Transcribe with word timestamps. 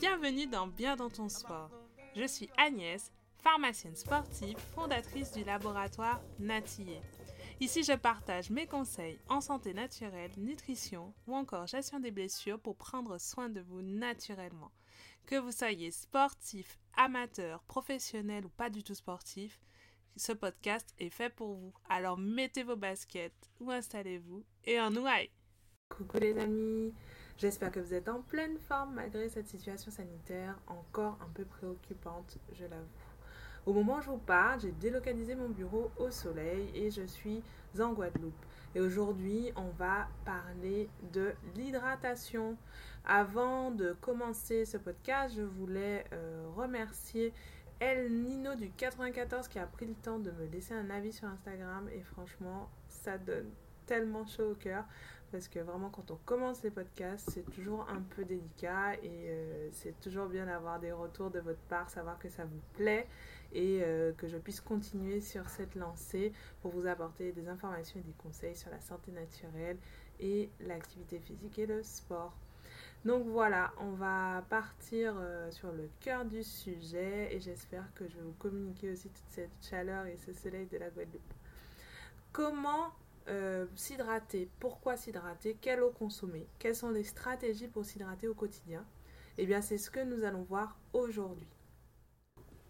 Bienvenue 0.00 0.46
dans 0.46 0.66
Bien 0.66 0.96
dans 0.96 1.10
ton 1.10 1.28
sport. 1.28 1.70
Je 2.14 2.26
suis 2.26 2.50
Agnès, 2.56 3.10
pharmacienne 3.38 3.96
sportive, 3.96 4.58
fondatrice 4.74 5.32
du 5.32 5.44
laboratoire 5.44 6.20
Natillé. 6.38 7.00
Ici, 7.60 7.82
je 7.82 7.92
partage 7.92 8.50
mes 8.50 8.66
conseils 8.66 9.18
en 9.28 9.40
santé 9.40 9.74
naturelle, 9.74 10.32
nutrition 10.36 11.14
ou 11.26 11.34
encore 11.34 11.66
gestion 11.66 12.00
des 12.00 12.10
blessures 12.10 12.58
pour 12.58 12.76
prendre 12.76 13.18
soin 13.18 13.48
de 13.48 13.60
vous 13.60 13.82
naturellement. 13.82 14.72
Que 15.26 15.36
vous 15.36 15.52
soyez 15.52 15.90
sportif, 15.90 16.78
amateur, 16.96 17.62
professionnel 17.64 18.46
ou 18.46 18.48
pas 18.48 18.70
du 18.70 18.82
tout 18.82 18.94
sportif, 18.94 19.60
ce 20.16 20.32
podcast 20.32 20.94
est 20.98 21.10
fait 21.10 21.30
pour 21.30 21.54
vous. 21.54 21.72
Alors 21.88 22.18
mettez 22.18 22.64
vos 22.64 22.76
baskets 22.76 23.50
ou 23.60 23.70
installez-vous 23.70 24.44
et 24.64 24.80
en 24.80 24.90
nous 24.90 25.06
aille. 25.06 25.30
Coucou 25.88 26.18
les 26.18 26.38
amis, 26.38 26.92
j'espère 27.42 27.72
que 27.72 27.80
vous 27.80 27.92
êtes 27.92 28.08
en 28.08 28.20
pleine 28.20 28.56
forme 28.56 28.94
malgré 28.94 29.28
cette 29.28 29.48
situation 29.48 29.90
sanitaire 29.90 30.56
encore 30.68 31.18
un 31.20 31.28
peu 31.34 31.44
préoccupante, 31.44 32.38
je 32.52 32.62
l'avoue. 32.62 32.86
Au 33.66 33.72
moment 33.72 33.96
où 33.96 34.00
je 34.00 34.10
vous 34.10 34.18
parle, 34.18 34.60
j'ai 34.60 34.70
délocalisé 34.70 35.34
mon 35.34 35.48
bureau 35.48 35.90
au 35.96 36.08
soleil 36.10 36.70
et 36.72 36.92
je 36.92 37.02
suis 37.02 37.42
en 37.80 37.94
Guadeloupe. 37.94 38.46
Et 38.76 38.80
aujourd'hui, 38.80 39.52
on 39.56 39.70
va 39.70 40.06
parler 40.24 40.88
de 41.12 41.32
l'hydratation. 41.56 42.56
Avant 43.04 43.72
de 43.72 43.92
commencer 44.00 44.64
ce 44.64 44.76
podcast, 44.76 45.34
je 45.36 45.42
voulais 45.42 46.04
euh, 46.12 46.44
remercier 46.54 47.32
El 47.80 48.12
Nino 48.22 48.54
du 48.54 48.70
94 48.70 49.48
qui 49.48 49.58
a 49.58 49.66
pris 49.66 49.86
le 49.86 49.94
temps 49.94 50.20
de 50.20 50.30
me 50.30 50.46
laisser 50.46 50.74
un 50.74 50.90
avis 50.90 51.12
sur 51.12 51.26
Instagram 51.26 51.88
et 51.92 52.02
franchement, 52.02 52.70
ça 52.88 53.18
donne 53.18 53.50
tellement 53.86 54.26
chaud 54.26 54.52
au 54.52 54.54
cœur 54.54 54.84
parce 55.32 55.48
que 55.48 55.58
vraiment 55.58 55.88
quand 55.88 56.10
on 56.10 56.18
commence 56.26 56.62
les 56.62 56.70
podcasts 56.70 57.30
c'est 57.30 57.50
toujours 57.50 57.88
un 57.88 58.02
peu 58.14 58.24
délicat 58.24 58.94
et 59.02 59.10
euh, 59.30 59.68
c'est 59.72 59.98
toujours 60.00 60.26
bien 60.26 60.46
d'avoir 60.46 60.78
des 60.78 60.92
retours 60.92 61.30
de 61.30 61.40
votre 61.40 61.62
part, 61.62 61.90
savoir 61.90 62.18
que 62.18 62.28
ça 62.28 62.44
vous 62.44 62.60
plaît 62.74 63.08
et 63.52 63.80
euh, 63.82 64.12
que 64.12 64.28
je 64.28 64.36
puisse 64.36 64.60
continuer 64.60 65.20
sur 65.20 65.48
cette 65.48 65.74
lancée 65.74 66.32
pour 66.60 66.70
vous 66.70 66.86
apporter 66.86 67.32
des 67.32 67.48
informations 67.48 67.98
et 67.98 68.02
des 68.02 68.12
conseils 68.12 68.54
sur 68.54 68.70
la 68.70 68.80
santé 68.80 69.10
naturelle 69.10 69.78
et 70.20 70.50
l'activité 70.60 71.18
physique 71.18 71.58
et 71.58 71.66
le 71.66 71.82
sport. 71.82 72.34
Donc 73.04 73.26
voilà, 73.26 73.72
on 73.78 73.90
va 73.92 74.44
partir 74.48 75.14
euh, 75.18 75.50
sur 75.50 75.72
le 75.72 75.88
cœur 76.00 76.24
du 76.24 76.44
sujet 76.44 77.34
et 77.34 77.40
j'espère 77.40 77.92
que 77.94 78.06
je 78.06 78.16
vais 78.16 78.22
vous 78.22 78.36
communiquer 78.38 78.92
aussi 78.92 79.08
toute 79.08 79.28
cette 79.28 79.56
chaleur 79.60 80.06
et 80.06 80.16
ce 80.18 80.32
soleil 80.32 80.66
de 80.66 80.78
la 80.78 80.88
Guadeloupe. 80.90 81.34
Comment 82.32 82.92
euh, 83.28 83.66
s'hydrater, 83.74 84.50
pourquoi 84.58 84.96
s'hydrater, 84.96 85.56
quelle 85.60 85.82
eau 85.82 85.90
consommer, 85.90 86.46
quelles 86.58 86.74
sont 86.74 86.90
les 86.90 87.04
stratégies 87.04 87.68
pour 87.68 87.84
s'hydrater 87.84 88.28
au 88.28 88.34
quotidien? 88.34 88.84
Eh 89.38 89.46
bien, 89.46 89.62
c'est 89.62 89.78
ce 89.78 89.90
que 89.90 90.00
nous 90.00 90.24
allons 90.24 90.42
voir 90.42 90.78
aujourd'hui. 90.92 91.48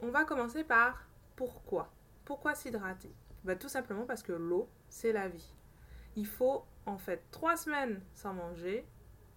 On 0.00 0.10
va 0.10 0.24
commencer 0.24 0.64
par 0.64 1.06
pourquoi. 1.36 1.92
Pourquoi 2.24 2.54
s'hydrater? 2.54 3.12
Bah, 3.44 3.56
Tout 3.56 3.68
simplement 3.68 4.04
parce 4.04 4.22
que 4.22 4.32
l'eau, 4.32 4.68
c'est 4.88 5.12
la 5.12 5.28
vie. 5.28 5.54
Il 6.16 6.26
faut 6.26 6.64
en 6.86 6.98
fait 6.98 7.22
trois 7.30 7.56
semaines 7.56 8.00
sans 8.14 8.34
manger, 8.34 8.86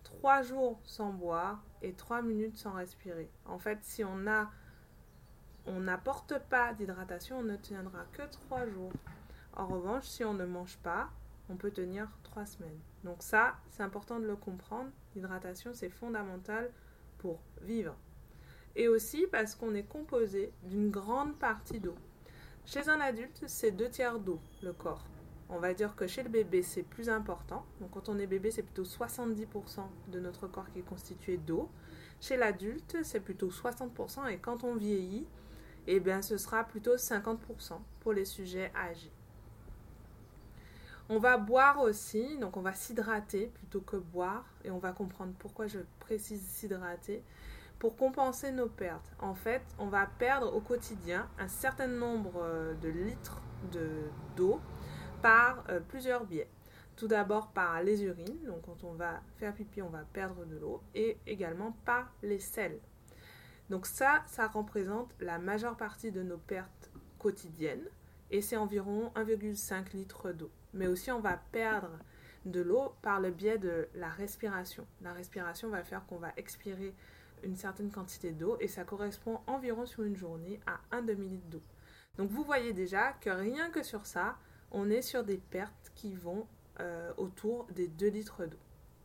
trois 0.03 0.41
jours 0.41 0.79
sans 0.83 1.13
boire 1.13 1.63
et 1.81 1.93
trois 1.93 2.21
minutes 2.21 2.57
sans 2.57 2.73
respirer. 2.73 3.29
En 3.45 3.59
fait, 3.59 3.79
si 3.83 4.03
on 4.03 4.25
on 5.67 5.79
n'apporte 5.79 6.37
pas 6.49 6.73
d'hydratation, 6.73 7.39
on 7.39 7.43
ne 7.43 7.55
tiendra 7.55 8.05
que 8.11 8.23
trois 8.29 8.67
jours. 8.67 8.91
En 9.55 9.67
revanche, 9.67 10.05
si 10.05 10.23
on 10.23 10.33
ne 10.33 10.45
mange 10.45 10.77
pas, 10.77 11.09
on 11.49 11.55
peut 11.55 11.71
tenir 11.71 12.09
trois 12.23 12.45
semaines. 12.45 12.79
Donc 13.03 13.17
ça, 13.21 13.55
c'est 13.69 13.83
important 13.83 14.19
de 14.19 14.25
le 14.25 14.35
comprendre. 14.35 14.89
L'hydratation, 15.15 15.71
c'est 15.73 15.89
fondamental 15.89 16.71
pour 17.19 17.39
vivre. 17.61 17.95
Et 18.75 18.89
aussi 18.89 19.25
parce 19.31 19.55
qu'on 19.55 19.73
est 19.73 19.87
composé 19.87 20.51
d'une 20.63 20.89
grande 20.89 21.37
partie 21.37 21.79
d'eau. 21.79 21.95
Chez 22.65 22.89
un 22.89 22.99
adulte, 22.99 23.43
c'est 23.47 23.71
deux 23.71 23.89
tiers 23.89 24.19
d'eau, 24.19 24.39
le 24.61 24.73
corps. 24.73 25.05
On 25.47 25.59
va 25.59 25.73
dire 25.73 25.95
que 25.95 26.07
chez 26.07 26.23
le 26.23 26.29
bébé, 26.29 26.63
c'est 26.63 26.83
plus 26.83 27.07
important. 27.09 27.65
Donc 27.79 27.91
quand 27.91 28.09
on 28.09 28.17
est 28.17 28.27
bébé, 28.27 28.51
c'est 28.51 28.63
plutôt 28.63 28.83
70% 28.83 29.81
de 30.11 30.19
notre 30.19 30.47
corps 30.47 30.69
qui 30.71 30.79
est 30.79 30.85
constitué 30.85 31.37
d'eau. 31.37 31.69
Chez 32.19 32.35
l'adulte, 32.35 32.97
c'est 33.03 33.19
plutôt 33.19 33.49
60%. 33.49 34.27
Et 34.29 34.39
quand 34.39 34.63
on 34.63 34.75
vieillit, 34.75 35.27
eh 35.87 35.99
bien, 35.99 36.21
ce 36.21 36.37
sera 36.37 36.63
plutôt 36.63 36.95
50% 36.95 37.79
pour 37.99 38.11
les 38.11 38.25
sujets 38.25 38.71
âgés. 38.75 39.11
On 41.07 41.19
va 41.19 41.37
boire 41.37 41.81
aussi, 41.81 42.35
donc 42.39 42.57
on 42.57 42.61
va 42.61 42.73
s'hydrater 42.73 43.51
plutôt 43.53 43.81
que 43.81 43.95
boire, 43.95 44.43
et 44.63 44.71
on 44.71 44.79
va 44.79 44.91
comprendre 44.91 45.33
pourquoi 45.37 45.67
je 45.67 45.77
précise 45.99 46.41
s'hydrater, 46.41 47.21
pour 47.77 47.95
compenser 47.95 48.51
nos 48.51 48.67
pertes. 48.67 49.13
En 49.19 49.35
fait, 49.35 49.61
on 49.77 49.85
va 49.85 50.07
perdre 50.07 50.51
au 50.55 50.61
quotidien 50.61 51.29
un 51.37 51.47
certain 51.47 51.85
nombre 51.85 52.41
euh, 52.41 52.73
de 52.81 52.89
litres 52.89 53.39
d'eau 54.35 54.59
par 55.21 55.63
euh, 55.69 55.79
plusieurs 55.79 56.25
biais. 56.25 56.49
Tout 56.95 57.07
d'abord 57.07 57.49
par 57.49 57.83
les 57.83 58.03
urines, 58.03 58.43
donc 58.43 58.63
quand 58.63 58.83
on 58.83 58.93
va 58.93 59.21
faire 59.37 59.53
pipi, 59.53 59.83
on 59.83 59.89
va 59.89 60.05
perdre 60.11 60.43
de 60.45 60.57
l'eau, 60.57 60.81
et 60.95 61.19
également 61.27 61.77
par 61.85 62.11
les 62.23 62.39
sels. 62.39 62.79
Donc 63.69 63.85
ça, 63.85 64.23
ça 64.25 64.47
représente 64.47 65.13
la 65.19 65.37
majeure 65.37 65.77
partie 65.77 66.11
de 66.11 66.23
nos 66.23 66.37
pertes 66.37 66.89
quotidiennes, 67.19 67.87
et 68.31 68.41
c'est 68.41 68.57
environ 68.57 69.11
1,5 69.15 69.95
litre 69.95 70.31
d'eau 70.31 70.49
mais 70.75 70.87
aussi 70.87 71.11
on 71.11 71.19
va 71.19 71.39
perdre 71.51 71.97
de 72.45 72.61
l'eau 72.61 72.93
par 73.01 73.19
le 73.19 73.31
biais 73.31 73.57
de 73.57 73.87
la 73.95 74.09
respiration. 74.09 74.85
La 75.01 75.13
respiration 75.13 75.69
va 75.69 75.83
faire 75.83 76.05
qu'on 76.05 76.17
va 76.17 76.31
expirer 76.37 76.93
une 77.43 77.55
certaine 77.55 77.91
quantité 77.91 78.31
d'eau 78.31 78.57
et 78.59 78.67
ça 78.67 78.83
correspond 78.83 79.39
environ 79.47 79.85
sur 79.85 80.03
une 80.03 80.15
journée 80.15 80.59
à 80.67 80.79
un 80.91 81.01
demi-litre 81.01 81.47
d'eau. 81.47 81.61
Donc 82.17 82.29
vous 82.29 82.43
voyez 82.43 82.73
déjà 82.73 83.13
que 83.13 83.29
rien 83.29 83.69
que 83.71 83.83
sur 83.83 84.05
ça, 84.05 84.37
on 84.71 84.89
est 84.89 85.01
sur 85.01 85.23
des 85.23 85.37
pertes 85.37 85.91
qui 85.95 86.13
vont 86.13 86.47
euh, 86.79 87.11
autour 87.17 87.65
des 87.73 87.87
2 87.87 88.07
litres 88.07 88.45
d'eau. 88.45 88.57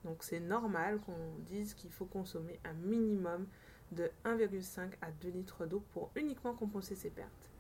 Donc 0.05 0.23
c'est 0.23 0.41
normal 0.41 1.01
qu'on 1.01 1.39
dise 1.47 1.75
qu'il 1.75 1.91
faut 1.91 2.07
consommer 2.07 2.61
un 2.65 2.73
minimum 2.73 3.47
de 3.93 4.11
1,5 4.25 4.93
à 5.03 5.11
2 5.11 5.29
litres 5.31 5.67
d'eau 5.67 5.83
pour 5.93 6.11
uniquement 6.15 6.55
compenser 6.55 6.95
ces 6.95 7.11
pertes. 7.11 7.51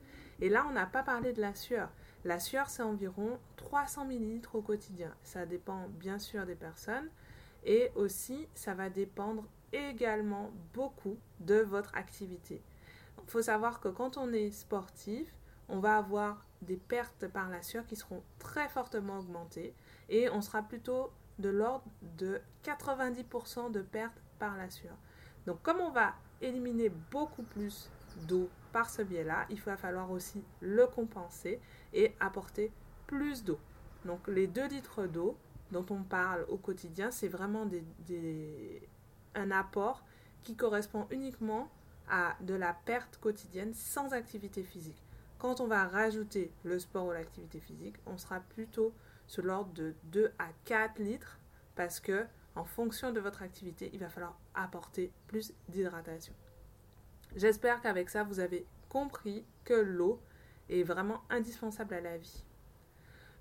Et 0.41 0.49
là, 0.49 0.65
on 0.69 0.72
n'a 0.72 0.87
pas 0.87 1.03
parlé 1.03 1.32
de 1.32 1.41
la 1.41 1.54
sueur. 1.54 1.91
La 2.25 2.38
sueur, 2.38 2.69
c'est 2.69 2.82
environ 2.82 3.38
300 3.56 4.10
ml 4.10 4.42
au 4.53 4.60
quotidien. 4.60 5.14
Ça 5.22 5.47
dépend 5.47 5.88
bien 5.88 6.19
sûr 6.19 6.44
des 6.44 6.54
personnes 6.54 7.08
et 7.64 7.91
aussi 7.94 8.47
ça 8.54 8.75
va 8.75 8.91
dépendre 8.91 9.44
également 9.72 10.50
beaucoup 10.75 11.16
de 11.41 11.56
votre 11.56 11.94
activité. 11.97 12.62
Il 13.22 13.31
faut 13.31 13.42
savoir 13.42 13.81
que 13.81 13.88
quand 13.88 14.19
on 14.19 14.32
est 14.32 14.50
sportif, 14.50 15.32
on 15.69 15.78
va 15.78 15.97
avoir 15.97 16.44
des 16.62 16.76
pertes 16.76 17.26
par 17.28 17.48
la 17.48 17.62
sueur 17.62 17.86
qui 17.86 17.97
seront 17.97 18.22
très 18.38 18.69
fortement 18.69 19.19
augmentées 19.19 19.75
et 20.08 20.28
on 20.31 20.42
sera 20.42 20.62
plutôt 20.62 21.10
de 21.38 21.48
l'ordre 21.48 21.87
de 22.19 22.41
90% 22.64 23.70
de 23.70 23.81
pertes 23.81 24.20
par 24.38 24.56
la 24.56 24.69
sueur. 24.69 24.97
Donc 25.47 25.62
comme 25.62 25.81
on 25.81 25.91
va 25.91 26.14
éliminer 26.42 26.91
beaucoup 27.10 27.44
plus 27.44 27.88
d'eau 28.26 28.50
par 28.72 28.90
ce 28.90 29.02
biais-là, 29.02 29.46
il 29.49 29.61
va 29.61 29.76
falloir 29.76 30.11
aussi 30.11 30.43
le 30.61 30.87
compenser 30.87 31.61
et 31.92 32.14
apporter 32.20 32.72
plus 33.06 33.44
d'eau. 33.44 33.58
Donc 34.04 34.26
les 34.28 34.46
2 34.46 34.69
litres 34.69 35.06
d'eau 35.06 35.37
dont 35.72 35.87
on 35.90 36.02
parle 36.02 36.44
au 36.48 36.56
quotidien, 36.56 37.10
c'est 37.10 37.28
vraiment 37.28 37.66
des, 37.66 38.88
un 39.34 39.50
apport 39.50 40.04
qui 40.42 40.56
correspond 40.56 41.06
uniquement 41.10 41.70
à 42.08 42.37
de 42.40 42.54
la 42.54 42.72
perte 42.72 43.19
quotidienne 43.19 43.72
sans 43.75 44.12
activité 44.12 44.62
physique. 44.62 45.02
Quand 45.38 45.60
on 45.60 45.66
va 45.66 45.87
rajouter 45.87 46.52
le 46.64 46.78
sport 46.78 47.06
ou 47.06 47.12
l'activité 47.12 47.60
physique, 47.60 47.96
on 48.06 48.19
sera 48.19 48.40
plutôt 48.40 48.93
sur 49.26 49.44
l'ordre 49.44 49.72
de 49.75 49.94
2 50.04 50.32
à 50.38 50.48
4 50.64 50.98
litres 50.98 51.38
parce 51.76 52.00
que 52.00 52.26
en 52.56 52.64
fonction 52.64 53.12
de 53.12 53.20
votre 53.20 53.43
activité, 53.43 53.90
il 53.93 54.00
va 54.00 54.08
falloir 54.08 54.36
apporter 54.54 55.12
plus 55.28 55.54
d'hydratation. 55.69 56.34
J'espère 57.36 57.81
qu'avec 57.81 58.10
ça, 58.10 58.25
vous 58.25 58.40
avez 58.40 58.66
compris 58.88 59.44
que 59.64 59.75
l'eau 59.75 60.20
est 60.70 60.82
vraiment 60.82 61.22
indispensable 61.28 61.94
à 61.94 62.00
la 62.00 62.17
vie. 62.17 62.44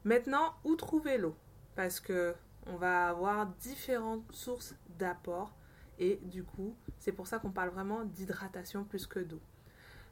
Maintenant, 0.03 0.55
où 0.63 0.75
trouver 0.75 1.17
l'eau? 1.17 1.35
Parce 1.75 1.99
que 1.99 2.35
on 2.67 2.75
va 2.75 3.09
avoir 3.09 3.47
différentes 3.47 4.29
sources 4.31 4.75
d'apport 4.97 5.55
et 5.97 6.17
du 6.23 6.43
coup, 6.43 6.75
c'est 6.97 7.11
pour 7.11 7.27
ça 7.27 7.39
qu'on 7.39 7.51
parle 7.51 7.69
vraiment 7.69 8.05
d'hydratation 8.05 8.83
plus 8.83 9.05
que 9.05 9.19
d'eau. 9.19 9.41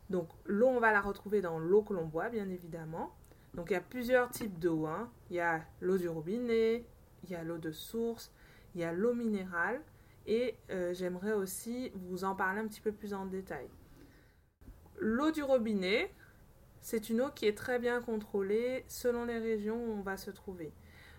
Donc, 0.10 0.30
l'eau, 0.46 0.68
on 0.68 0.80
va 0.80 0.92
la 0.92 1.02
retrouver 1.02 1.42
dans 1.42 1.60
l'eau 1.60 1.81
que 1.81 1.94
l'on 1.94 2.06
boit, 2.06 2.30
bien 2.30 2.50
évidemment. 2.50 3.14
Donc, 3.54 3.69
il 3.69 3.74
y 3.74 3.78
a 3.78 3.81
plusieurs 3.81 4.30
types 4.30 4.60
d'eau. 4.60 4.86
Hein. 4.86 5.10
Il 5.30 5.38
y 5.38 5.40
a 5.40 5.66
l'eau 5.81 5.98
du 5.98 6.08
robinet, 6.08 6.86
il 7.24 7.30
y 7.30 7.36
a 7.36 7.44
l'eau 7.44 7.58
de 7.58 7.72
source, 7.72 8.31
il 8.75 8.81
y 8.81 8.84
a 8.84 8.92
l'eau 8.92 9.14
minérale. 9.14 9.81
Et 10.25 10.58
euh, 10.72 10.94
j'aimerais 10.94 11.34
aussi 11.34 11.92
vous 11.96 12.25
en 12.25 12.36
parler 12.36 12.60
un 12.60 12.68
petit 12.68 12.81
peu 12.81 12.92
plus 12.92 13.14
en 13.14 13.25
détail. 13.25 13.68
L'eau 15.00 15.31
du 15.31 15.44
robinet, 15.44 16.14
c'est 16.82 17.10
une 17.10 17.22
eau 17.22 17.30
qui 17.34 17.46
est 17.46 17.58
très 17.58 17.80
bien 17.80 18.02
contrôlée 18.02 18.86
selon 18.88 19.26
les 19.26 19.38
régions 19.38 19.76
où 19.76 19.92
on 19.92 20.02
va 20.02 20.18
se 20.18 20.32
trouver. 20.32 20.72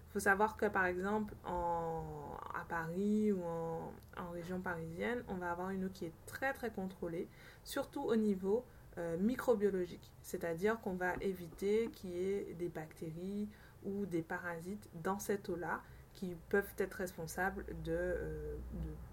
Il 0.08 0.12
faut 0.12 0.20
savoir 0.20 0.56
que 0.56 0.66
par 0.66 0.86
exemple 0.86 1.34
à 1.44 2.64
Paris 2.68 3.32
ou 3.32 3.42
en, 3.44 3.92
région 4.32 4.60
parisienne, 4.60 5.22
on 5.28 5.34
va 5.34 5.50
avoir 5.50 5.70
une 5.70 5.84
eau 5.84 5.88
qui 5.92 6.06
est 6.06 6.12
très 6.26 6.52
très 6.52 6.70
contrôlée, 6.70 7.28
surtout 7.64 8.02
au 8.02 8.16
niveau 8.16 8.64
euh, 8.96 9.16
microbiologique. 9.18 10.12
C'est-à-dire 10.22 10.80
qu'on 10.80 10.94
va 10.94 11.14
éviter 11.20 11.90
qu'il 11.94 12.10
y 12.10 12.18
ait 12.18 12.54
des 12.58 12.68
bactéries 12.68 13.48
ou 13.84 14.06
des 14.06 14.22
parasites 14.22 14.88
dans 15.02 15.18
cette 15.18 15.48
eau-là 15.48 15.82
qui 16.14 16.34
peuvent 16.48 16.72
être 16.78 16.94
responsables 16.94 17.64
euh, 17.88 18.56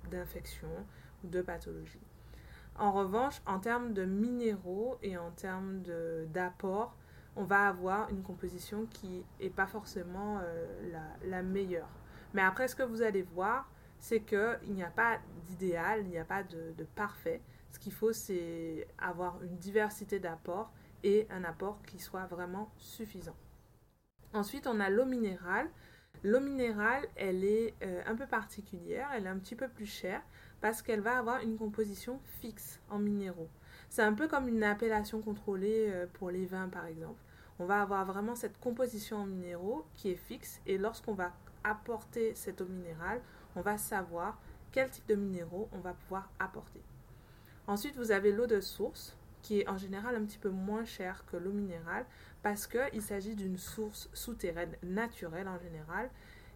d'infections 0.10 0.86
ou 1.24 1.28
de 1.28 1.42
pathologies. 1.42 2.00
En 2.78 2.92
revanche, 2.92 3.42
en 3.46 3.60
termes 3.60 3.94
de 3.94 4.04
minéraux 4.04 4.98
et 5.02 5.18
en 5.18 5.32
termes 5.32 5.82
d'apport, 6.34 6.96
on 7.38 7.44
va 7.44 7.68
avoir 7.68 8.10
une 8.10 8.22
composition 8.22 8.86
qui 8.86 9.24
n'est 9.42 9.50
pas 9.50 9.68
forcément 9.68 10.40
euh, 10.44 10.92
la, 11.24 11.42
meilleure. 11.42 11.90
Mais 12.34 12.42
après, 12.42 12.68
ce 12.68 12.76
que 12.76 12.84
vous 12.84 13.02
allez 13.02 13.22
voir, 13.22 13.70
c'est 14.00 14.22
qu'il 14.22 14.74
n'y 14.74 14.84
a 14.84 14.90
pas 14.90 15.20
d'idéal, 15.48 16.02
il 16.02 16.10
n'y 16.10 16.18
a 16.18 16.26
pas 16.26 16.44
de, 16.44 16.74
de 16.78 16.84
parfait. 16.84 17.42
Ce 17.72 17.80
qu'il 17.80 17.94
faut, 17.94 18.14
c'est 18.14 18.88
avoir 18.98 19.42
une 19.44 19.58
diversité 19.58 20.20
d'apports 20.20 20.72
et 21.04 21.28
un 21.30 21.44
apport 21.44 21.82
qui 21.84 22.00
soit 22.00 22.26
vraiment 22.26 22.72
suffisant. 22.78 23.36
Ensuite, 24.34 24.68
on 24.68 24.80
a 24.80 24.90
l'eau 24.90 25.06
minérale. 25.06 25.70
L'eau 26.24 26.40
minérale, 26.40 27.08
elle 27.16 27.44
est 27.44 27.74
euh, 27.84 28.02
un 28.06 28.16
peu 28.16 28.26
particulière, 28.26 29.10
elle 29.14 29.26
est 29.26 29.30
un 29.30 29.38
petit 29.38 29.56
peu 29.56 29.68
plus 29.68 29.86
chère 29.86 30.22
parce 30.66 30.82
qu'elle 30.82 31.02
va 31.02 31.20
avoir 31.20 31.42
une 31.42 31.58
composition 31.58 32.20
fixe 32.42 32.80
en 32.90 32.98
minéraux. 32.98 33.52
C'est 33.88 34.02
un 34.02 34.14
peu 34.14 34.28
comme 34.28 34.48
une 34.48 34.64
appellation 34.64 35.22
contrôlée 35.22 35.92
euh, 35.92 36.08
pour 36.14 36.32
les 36.32 36.48
vins 36.48 36.70
par 36.70 36.88
exemple. 36.88 37.22
On 37.60 37.66
va 37.68 37.84
avoir 37.84 38.04
vraiment 38.04 38.34
cette 38.34 38.60
composition 38.60 39.18
en 39.18 39.26
minéraux 39.28 39.86
qui 39.94 40.10
est 40.10 40.16
fixe 40.16 40.62
et 40.66 40.80
lorsqu'on 40.80 41.14
va 41.14 41.34
apporter 41.64 42.34
cette 42.34 42.62
eau 42.62 42.66
minérale, 42.66 43.22
on 43.56 43.62
va 43.62 43.78
savoir 43.78 44.42
quel 44.72 44.90
type 44.90 45.06
de 45.08 45.14
minéraux 45.14 45.70
on 45.72 45.78
va 45.78 45.94
pouvoir 45.94 46.32
apporter. 46.40 46.82
Ensuite, 47.68 47.96
vous 47.96 48.10
avez 48.10 48.32
l'eau 48.32 48.48
de 48.48 48.60
source 48.60 49.16
qui 49.44 49.60
est 49.60 49.70
en 49.70 49.78
général 49.78 50.16
un 50.16 50.26
petit 50.26 50.40
peu 50.40 50.50
moins 50.50 50.84
chère 50.84 51.28
que 51.28 51.38
l'eau 51.38 51.52
minérale 51.52 52.08
parce 52.42 52.66
qu'il 52.66 53.04
s'agit 53.04 53.36
d'une 53.36 53.60
source 53.60 54.10
souterraine 54.14 54.76
naturelle 54.82 55.48
en 55.48 55.60
général 55.60 56.10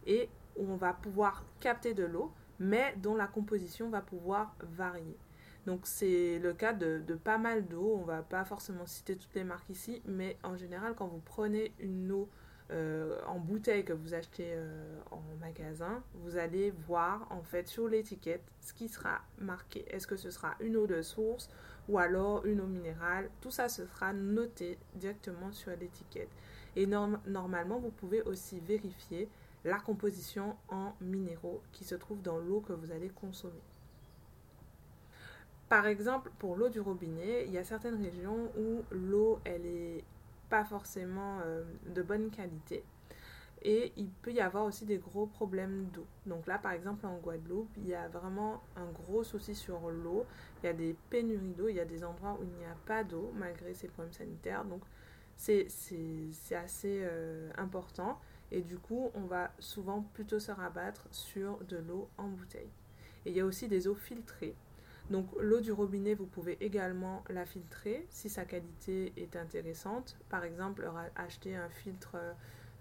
et 0.08 0.30
où 0.58 0.68
on 0.68 0.78
va 0.78 0.94
pouvoir 0.94 1.46
capter 1.60 1.94
de 1.94 2.06
l'eau 2.06 2.34
mais 2.60 2.96
dont 2.98 3.16
la 3.16 3.28
composition 3.28 3.90
va 3.90 4.02
pouvoir 4.02 4.56
varier. 4.62 5.18
Donc 5.66 5.82
c'est 5.84 6.40
le 6.40 6.54
cas 6.54 6.74
de, 6.74 7.02
pas 7.24 7.38
mal 7.38 7.68
d'eau, 7.68 7.98
on 8.00 8.04
va 8.04 8.22
pas 8.22 8.46
forcément 8.46 8.86
citer 8.86 9.16
toutes 9.16 9.34
les 9.36 9.44
marques 9.44 9.70
ici, 9.70 10.02
mais 10.06 10.38
en 10.44 10.56
général 10.56 10.96
quand 10.96 11.08
vous 11.08 11.22
prenez 11.24 11.74
une 11.80 12.12
eau 12.12 12.30
euh, 12.72 13.20
en 13.26 13.40
bouteille 13.40 13.84
que 13.84 13.94
vous 13.94 14.14
achetez 14.14 14.52
euh, 14.54 15.00
en 15.12 15.22
magasin, 15.40 16.04
vous 16.14 16.38
allez 16.38 16.72
voir 16.72 17.28
en 17.32 17.42
fait 17.42 17.68
sur 17.68 17.88
l'étiquette 17.88 18.44
ce 18.62 18.74
qui 18.74 18.88
sera 18.88 19.22
marqué. 19.40 19.86
Est-ce 19.90 20.08
que 20.08 20.16
ce 20.16 20.30
sera 20.30 20.56
une 20.60 20.78
eau 20.78 20.88
de 20.88 21.02
source 21.02 21.50
ou 21.88 21.98
alors 21.98 22.46
une 22.46 22.62
eau 22.62 22.68
minérale? 22.68 23.30
Tout 23.42 23.52
ça 23.52 23.70
ce 23.70 23.86
sera 23.86 24.14
noté 24.14 24.78
directement 24.96 25.52
sur 25.52 25.72
l'étiquette. 25.72 26.30
Et 26.76 26.86
normalement, 26.86 27.80
vous 27.80 27.90
pouvez 27.90 28.22
aussi 28.22 28.60
vérifier 28.60 29.28
la 29.66 29.80
composition 29.80 30.56
en 30.70 30.94
minéraux 31.02 31.62
qui 31.72 31.84
se 31.84 31.96
trouve 31.96 32.22
dans 32.22 32.38
l'eau 32.38 32.62
que 32.62 32.74
vous 32.74 32.92
allez 32.92 33.10
consommer. 33.10 33.62
Par 35.68 35.86
exemple, 35.86 36.32
pour 36.40 36.56
l'eau 36.56 36.70
du 36.70 36.80
robinet, 36.80 37.46
il 37.46 37.52
y 37.52 37.58
a 37.58 37.64
certaines 37.64 38.02
régions 38.02 38.52
où 38.58 38.84
l'eau, 38.92 39.40
elle 39.46 39.66
est 39.66 40.04
pas 40.50 40.66
forcément 40.66 41.40
euh, 41.46 41.64
de 41.94 42.02
bonne 42.02 42.32
qualité. 42.32 42.84
Et 43.62 43.92
il 43.98 44.10
peut 44.10 44.32
y 44.32 44.40
avoir 44.40 44.66
aussi 44.66 44.86
des 44.86 44.98
gros 44.98 45.28
problèmes 45.28 45.90
d'eau. 45.94 46.08
Donc 46.26 46.48
là, 46.48 46.58
par 46.58 46.72
exemple, 46.72 47.06
en 47.06 47.18
Guadeloupe, 47.18 47.70
il 47.78 47.88
y 47.88 47.94
a 47.94 48.08
vraiment 48.08 48.64
un 48.78 48.90
gros 48.92 49.24
souci 49.24 49.54
sur 49.54 49.90
l'eau. 49.92 50.26
Il 50.64 50.68
y 50.68 50.70
a 50.70 50.74
des 50.74 50.96
pénuries 51.10 51.54
d'eau, 51.54 51.68
il 51.68 51.76
y 51.76 51.80
a 51.80 51.86
des 51.86 52.04
endroits 52.04 52.38
où 52.40 52.44
il 52.44 52.52
n'y 52.58 52.66
a 52.66 52.76
pas 52.86 53.04
d'eau 53.04 53.32
malgré 53.36 53.74
ces 53.74 53.90
problèmes 53.90 54.14
sanitaires. 54.14 54.64
Donc 54.64 54.82
c'est 55.36 55.68
assez 56.56 57.02
euh, 57.04 57.50
important. 57.58 58.20
Et 58.52 58.62
du 58.62 58.78
coup, 58.78 59.12
on 59.14 59.22
va 59.22 59.52
souvent 59.60 60.02
plutôt 60.02 60.40
se 60.40 60.52
rabattre 60.52 61.08
sur 61.12 61.60
de 61.66 61.78
l'eau 61.78 62.10
en 62.18 62.28
bouteille. 62.28 62.70
Et 63.26 63.32
il 63.32 63.36
y 63.36 63.42
a 63.42 63.46
aussi 63.46 63.68
des 63.68 63.88
eaux 63.88 63.96
filtrées. 63.96 64.56
Donc 65.10 65.28
l'eau 65.40 65.60
du 65.60 65.72
robinet, 65.72 66.14
vous 66.14 66.28
pouvez 66.28 66.58
également 66.64 67.24
la 67.30 67.46
filtrer 67.46 68.06
si 68.10 68.30
sa 68.30 68.46
qualité 68.46 69.14
est 69.18 69.36
intéressante. 69.36 70.18
Par 70.30 70.44
exemple, 70.44 70.90
acheter 71.16 71.56
un 71.56 71.70
filtre, 71.70 72.16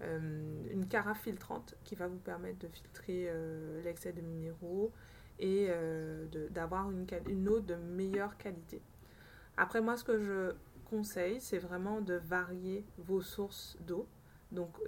euh, 0.02 0.68
une 0.70 0.86
carafe 0.86 1.22
filtrante 1.22 1.74
qui 1.84 1.94
va 1.94 2.06
vous 2.06 2.18
permettre 2.18 2.58
de 2.58 2.68
filtrer 2.68 3.26
euh, 3.28 3.82
l'excès 3.82 4.12
de 4.12 4.20
minéraux 4.20 4.92
et 5.38 5.68
euh, 5.70 6.26
d'avoir 6.50 6.90
une, 6.90 7.06
une 7.28 7.48
eau 7.48 7.60
de 7.60 7.74
meilleure 7.74 8.36
qualité. 8.36 8.82
Après, 9.56 9.80
moi, 9.80 9.96
ce 9.96 10.04
que 10.04 10.18
je 10.18 10.54
conseille, 10.84 11.40
c'est 11.40 11.58
vraiment 11.58 12.00
de 12.00 12.14
varier 12.14 12.84
vos 12.98 13.22
sources 13.22 13.76
d'eau 13.80 14.06
donc 14.52 14.78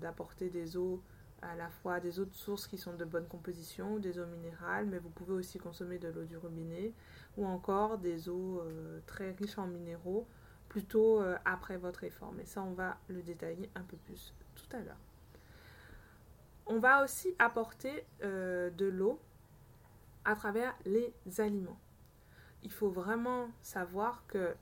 d'apporter 0.00 0.50
des 0.50 0.76
eaux 0.76 1.02
à 1.42 1.54
la 1.54 1.68
fois 1.68 2.00
des 2.00 2.18
eaux 2.18 2.24
de 2.24 2.34
source 2.34 2.66
qui 2.66 2.78
sont 2.78 2.94
de 2.94 3.04
bonne 3.04 3.26
composition, 3.28 3.98
des 3.98 4.18
eaux 4.18 4.26
minérales, 4.26 4.86
mais 4.86 4.98
vous 4.98 5.10
pouvez 5.10 5.34
aussi 5.34 5.58
consommer 5.58 5.98
de 5.98 6.08
l'eau 6.08 6.24
du 6.24 6.36
robinet 6.36 6.92
ou 7.36 7.46
encore 7.46 7.98
des 7.98 8.28
eaux 8.28 8.60
euh, 8.60 9.00
très 9.06 9.30
riches 9.32 9.58
en 9.58 9.66
minéraux 9.66 10.26
plutôt 10.68 11.20
euh, 11.20 11.36
après 11.44 11.76
votre 11.76 12.04
effort. 12.04 12.32
Mais 12.36 12.44
ça, 12.44 12.62
on 12.62 12.72
va 12.72 12.98
le 13.08 13.22
détailler 13.22 13.70
un 13.74 13.82
peu 13.82 13.96
plus 13.96 14.34
tout 14.56 14.76
à 14.76 14.80
l'heure. 14.80 14.98
On 16.66 16.78
va 16.78 17.04
aussi 17.04 17.34
apporter 17.38 18.04
euh, 18.22 18.70
de 18.70 18.86
l'eau 18.86 19.20
à 20.24 20.34
travers 20.34 20.74
les 20.84 21.14
aliments. 21.38 21.78
Il 22.62 22.72
faut 22.72 22.90
vraiment 22.90 23.48
savoir 23.62 24.24
que 24.26 24.54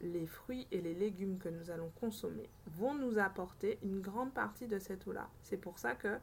les 0.00 0.26
fruits 0.26 0.66
et 0.70 0.80
les 0.80 0.94
légumes 0.94 1.38
que 1.38 1.48
nous 1.48 1.70
allons 1.70 1.90
consommer 2.00 2.48
vont 2.66 2.94
nous 2.94 3.18
apporter 3.18 3.78
une 3.82 4.00
grande 4.00 4.32
partie 4.32 4.66
de 4.66 4.78
cette 4.78 5.06
eau-là. 5.06 5.28
C'est 5.42 5.56
pour 5.56 5.78
ça 5.78 5.94
que 5.94 6.18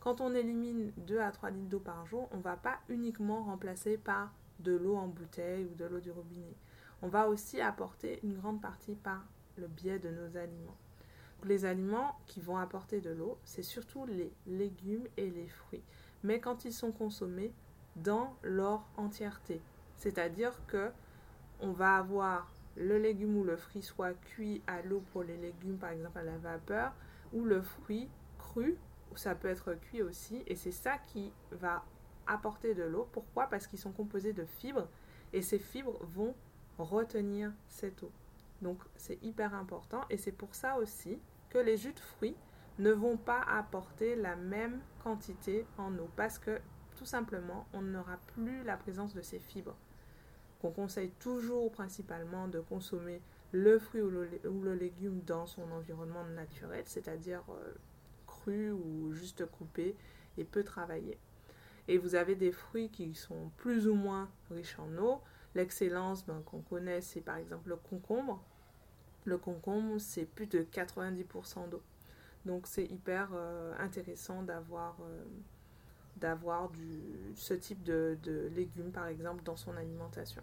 quand 0.00 0.20
on 0.20 0.34
élimine 0.34 0.92
2 0.98 1.18
à 1.18 1.32
3 1.32 1.50
litres 1.50 1.68
d'eau 1.68 1.80
par 1.80 2.06
jour, 2.06 2.28
on 2.32 2.38
ne 2.38 2.42
va 2.42 2.56
pas 2.56 2.78
uniquement 2.88 3.42
remplacer 3.42 3.98
par 3.98 4.32
de 4.60 4.72
l'eau 4.72 4.96
en 4.96 5.08
bouteille 5.08 5.64
ou 5.64 5.74
de 5.74 5.84
l'eau 5.84 6.00
du 6.00 6.10
robinet. 6.10 6.56
On 7.02 7.08
va 7.08 7.28
aussi 7.28 7.60
apporter 7.60 8.20
une 8.22 8.34
grande 8.34 8.60
partie 8.60 8.94
par 8.94 9.24
le 9.56 9.66
biais 9.66 9.98
de 9.98 10.10
nos 10.10 10.36
aliments. 10.36 10.76
Les 11.44 11.64
aliments 11.64 12.18
qui 12.26 12.40
vont 12.40 12.56
apporter 12.56 13.00
de 13.00 13.10
l'eau, 13.10 13.38
c'est 13.44 13.62
surtout 13.62 14.06
les 14.06 14.32
légumes 14.46 15.06
et 15.16 15.30
les 15.30 15.48
fruits. 15.48 15.84
Mais 16.24 16.40
quand 16.40 16.64
ils 16.64 16.72
sont 16.72 16.90
consommés 16.90 17.52
dans 17.96 18.36
leur 18.42 18.84
entièreté, 18.96 19.60
c'est-à-dire 19.96 20.52
que 20.66 20.90
on 21.60 21.72
va 21.72 21.96
avoir 21.96 22.52
le 22.78 22.98
légume 22.98 23.36
ou 23.36 23.44
le 23.44 23.56
fruit 23.56 23.82
soit 23.82 24.14
cuit 24.14 24.62
à 24.66 24.82
l'eau 24.82 25.02
pour 25.12 25.24
les 25.24 25.36
légumes, 25.36 25.76
par 25.76 25.90
exemple 25.90 26.18
à 26.18 26.22
la 26.22 26.38
vapeur, 26.38 26.92
ou 27.32 27.44
le 27.44 27.60
fruit 27.60 28.08
cru, 28.38 28.76
ça 29.14 29.34
peut 29.34 29.48
être 29.48 29.74
cuit 29.74 30.02
aussi, 30.02 30.42
et 30.46 30.54
c'est 30.54 30.72
ça 30.72 30.98
qui 31.08 31.32
va 31.50 31.84
apporter 32.26 32.74
de 32.74 32.84
l'eau. 32.84 33.08
Pourquoi? 33.12 33.46
Parce 33.46 33.66
qu'ils 33.66 33.78
sont 33.78 33.92
composés 33.92 34.32
de 34.32 34.44
fibres, 34.44 34.88
et 35.32 35.42
ces 35.42 35.58
fibres 35.58 35.98
vont 36.14 36.34
retenir 36.78 37.52
cette 37.66 38.02
eau. 38.02 38.12
Donc 38.62 38.78
c'est 38.96 39.22
hyper 39.22 39.54
important, 39.54 40.02
et 40.08 40.16
c'est 40.16 40.32
pour 40.32 40.54
ça 40.54 40.78
aussi 40.78 41.18
que 41.50 41.58
les 41.58 41.76
jus 41.76 41.92
de 41.92 42.00
fruits 42.00 42.36
ne 42.78 42.92
vont 42.92 43.16
pas 43.16 43.40
apporter 43.40 44.14
la 44.14 44.36
même 44.36 44.80
quantité 45.02 45.66
en 45.78 45.96
eau, 45.98 46.08
parce 46.14 46.38
que 46.38 46.60
tout 46.96 47.06
simplement, 47.06 47.66
on 47.72 47.82
n'aura 47.82 48.18
plus 48.34 48.62
la 48.62 48.76
présence 48.76 49.14
de 49.14 49.22
ces 49.22 49.38
fibres 49.38 49.76
qu'on 50.60 50.70
conseille 50.70 51.10
toujours 51.20 51.70
principalement 51.70 52.48
de 52.48 52.60
consommer 52.60 53.20
le 53.52 53.78
fruit 53.78 54.02
ou 54.02 54.10
le, 54.10 54.74
légume 54.74 55.20
dans 55.26 55.46
son 55.46 55.70
environnement 55.72 56.24
naturel, 56.24 56.82
c'est-à-dire 56.86 57.42
euh, 57.50 57.74
cru 58.26 58.70
ou 58.70 59.12
juste 59.12 59.46
coupé 59.46 59.96
et 60.36 60.44
peu 60.44 60.62
travaillé. 60.62 61.18
Et 61.86 61.96
vous 61.96 62.14
avez 62.14 62.34
des 62.34 62.52
fruits 62.52 62.90
qui 62.90 63.14
sont 63.14 63.50
plus 63.56 63.88
ou 63.88 63.94
moins 63.94 64.28
riches 64.50 64.78
en 64.78 64.94
eau. 64.98 65.20
L'excellence 65.54 66.26
ben, 66.26 66.42
qu'on 66.44 66.60
connaît, 66.60 67.00
c'est 67.00 67.22
par 67.22 67.36
exemple 67.36 67.70
le 67.70 67.76
concombre. 67.76 68.44
Le 69.24 69.38
concombre, 69.38 69.98
c'est 69.98 70.26
plus 70.26 70.46
de 70.46 70.60
90% 70.60 71.70
d'eau. 71.70 71.82
Donc 72.44 72.66
c'est 72.66 72.84
hyper 72.84 73.30
euh, 73.32 73.74
intéressant 73.78 74.42
d'avoir 74.42 74.96
euh, 75.00 75.24
d'avoir 76.18 76.70
ce 77.34 77.54
type 77.54 77.82
de, 77.82 78.18
légumes, 78.54 78.92
par 78.92 79.06
exemple, 79.06 79.42
dans 79.44 79.56
son 79.56 79.76
alimentation. 79.76 80.42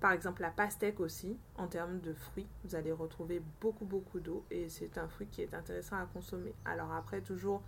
Par 0.00 0.12
exemple, 0.12 0.42
la 0.42 0.50
pastèque 0.50 1.00
aussi, 1.00 1.36
en 1.56 1.66
termes 1.66 2.00
de 2.00 2.12
fruits, 2.14 2.46
vous 2.64 2.76
allez 2.76 2.92
retrouver 2.92 3.42
beaucoup, 3.60 3.84
beaucoup 3.84 4.20
d'eau 4.20 4.44
et 4.50 4.68
c'est 4.68 4.96
un 4.96 5.08
fruit 5.08 5.26
qui 5.26 5.42
est 5.42 5.54
intéressant 5.54 5.96
à 5.96 6.06
consommer. 6.06 6.54
Alors 6.64 6.92
après, 6.92 7.20
toujours, 7.20 7.62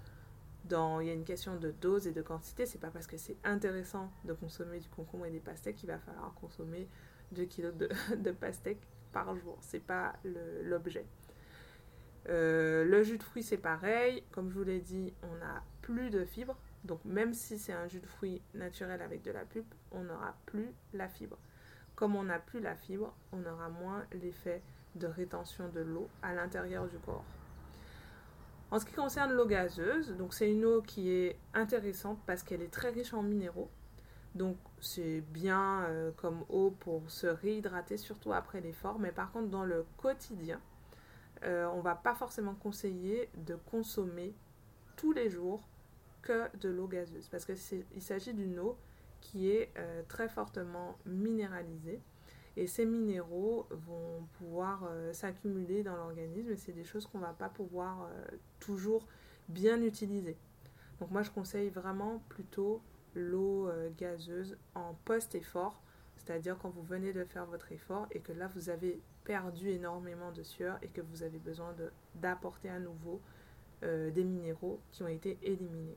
dans, 0.64 1.00
il 1.00 1.08
y 1.08 1.10
a 1.10 1.14
une 1.14 1.24
question 1.24 1.56
de 1.56 1.72
dose 1.72 2.06
et 2.06 2.12
de 2.12 2.22
quantité. 2.22 2.66
C'est 2.66 2.78
pas 2.78 2.90
parce 2.90 3.08
que 3.08 3.16
c'est 3.16 3.36
intéressant 3.42 4.12
de 4.24 4.32
consommer 4.32 4.78
du 4.78 4.88
concombre 4.88 5.26
et 5.26 5.30
des 5.30 5.40
pastèques 5.40 5.76
qu'il 5.76 5.88
va 5.88 5.98
falloir 5.98 6.32
consommer 6.34 6.86
2 7.32 7.44
kilos 7.44 7.74
de, 7.74 7.88
de 8.16 8.30
pastèques 8.30 8.86
par 9.12 9.34
jour. 9.34 9.58
C'est 9.60 9.84
pas 9.84 10.14
l'objet. 10.62 11.06
Euh, 12.28 12.84
le 12.84 13.02
jus 13.02 13.18
de 13.18 13.22
fruits, 13.22 13.42
c'est 13.42 13.56
pareil. 13.56 14.22
Comme 14.30 14.50
je 14.50 14.58
vous 14.58 14.64
l'ai 14.64 14.80
dit, 14.80 15.12
on 15.22 15.36
n'a 15.38 15.62
plus 15.82 16.10
de 16.10 16.24
fibres. 16.24 16.58
Donc 16.84 17.04
même 17.04 17.34
si 17.34 17.58
c'est 17.58 17.72
un 17.72 17.88
jus 17.88 18.00
de 18.00 18.06
fruits 18.06 18.40
naturel 18.54 19.02
avec 19.02 19.22
de 19.22 19.30
la 19.30 19.44
pulpe, 19.44 19.74
on 19.92 20.04
n'aura 20.04 20.34
plus 20.46 20.72
la 20.94 21.08
fibre. 21.08 21.38
Comme 21.94 22.16
on 22.16 22.24
n'a 22.24 22.38
plus 22.38 22.60
la 22.60 22.74
fibre, 22.74 23.14
on 23.32 23.44
aura 23.44 23.68
moins 23.68 24.06
l'effet 24.12 24.62
de 24.94 25.06
rétention 25.06 25.68
de 25.68 25.80
l'eau 25.80 26.08
à 26.22 26.34
l'intérieur 26.34 26.86
du 26.88 26.98
corps. 26.98 27.24
En 28.70 28.78
ce 28.78 28.86
qui 28.86 28.92
concerne 28.94 29.32
l'eau 29.32 29.46
gazeuse, 29.46 30.16
donc 30.16 30.32
c'est 30.32 30.50
une 30.50 30.64
eau 30.64 30.80
qui 30.80 31.10
est 31.10 31.36
intéressante 31.54 32.18
parce 32.26 32.42
qu'elle 32.42 32.62
est 32.62 32.72
très 32.72 32.90
riche 32.90 33.12
en 33.12 33.22
minéraux. 33.22 33.68
Donc 34.34 34.56
c'est 34.80 35.22
bien 35.22 35.82
euh, 35.88 36.12
comme 36.16 36.44
eau 36.48 36.70
pour 36.78 37.10
se 37.10 37.26
réhydrater, 37.26 37.96
surtout 37.96 38.32
après 38.32 38.60
l'effort. 38.60 39.00
Mais 39.00 39.10
par 39.10 39.32
contre, 39.32 39.48
dans 39.48 39.64
le 39.64 39.84
quotidien, 39.96 40.60
euh, 41.42 41.66
on 41.72 41.78
ne 41.78 41.82
va 41.82 41.96
pas 41.96 42.14
forcément 42.14 42.54
conseiller 42.54 43.28
de 43.34 43.56
consommer 43.56 44.34
tous 44.96 45.12
les 45.12 45.30
jours 45.30 45.66
que 46.22 46.54
de 46.58 46.68
l'eau 46.68 46.86
gazeuse. 46.86 47.28
Parce 47.28 47.44
qu'il 47.44 48.02
s'agit 48.02 48.34
d'une 48.34 48.58
eau 48.58 48.76
qui 49.20 49.50
est 49.50 49.70
euh, 49.76 50.02
très 50.08 50.28
fortement 50.28 50.96
minéralisée. 51.06 52.00
Et 52.56 52.66
ces 52.66 52.84
minéraux 52.84 53.66
vont 53.70 54.26
pouvoir 54.38 54.90
s'accumuler 55.12 55.84
dans 55.84 55.96
l'organisme 55.96 56.50
et 56.50 56.56
c'est 56.56 56.72
des 56.72 56.82
choses 56.84 57.06
qu'on 57.06 57.18
ne 57.18 57.22
va 57.22 57.32
pas 57.32 57.48
pouvoir 57.48 58.10
toujours 58.58 59.06
bien 59.48 59.80
utiliser. 59.82 60.36
Donc 60.98 61.10
moi 61.10 61.22
je 61.22 61.30
conseille 61.30 61.70
vraiment 61.70 62.22
plutôt 62.28 62.82
l'eau 63.14 63.68
euh, 63.68 63.90
gazeuse 63.96 64.56
en 64.74 64.94
post-effort, 65.04 65.82
c'est-à-dire 66.16 66.58
quand 66.58 66.70
vous 66.70 66.82
venez 66.82 67.12
de 67.12 67.24
faire 67.24 67.46
votre 67.46 67.72
effort 67.72 68.06
et 68.12 68.20
que 68.20 68.32
là 68.32 68.48
vous 68.54 68.68
avez 68.68 69.00
perdu 69.24 69.70
énormément 69.70 70.30
de 70.32 70.42
sueur 70.42 70.78
et 70.82 70.88
que 70.88 71.00
vous 71.00 71.22
avez 71.22 71.38
besoin 71.38 71.74
d'apporter 72.16 72.68
à 72.68 72.78
nouveau 72.78 73.20
euh, 73.82 74.10
des 74.10 74.24
minéraux 74.24 74.80
qui 74.92 75.02
ont 75.02 75.08
été 75.08 75.38
éliminés. 75.42 75.96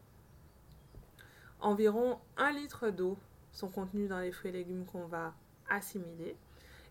Environ 1.63 2.19
1 2.35 2.51
litre 2.51 2.89
d'eau 2.89 3.17
sont 3.53 3.69
contenus 3.69 4.09
dans 4.09 4.19
les 4.19 4.33
fruits 4.33 4.49
et 4.49 4.53
légumes 4.53 4.85
qu'on 4.85 5.05
va 5.05 5.33
assimiler. 5.69 6.35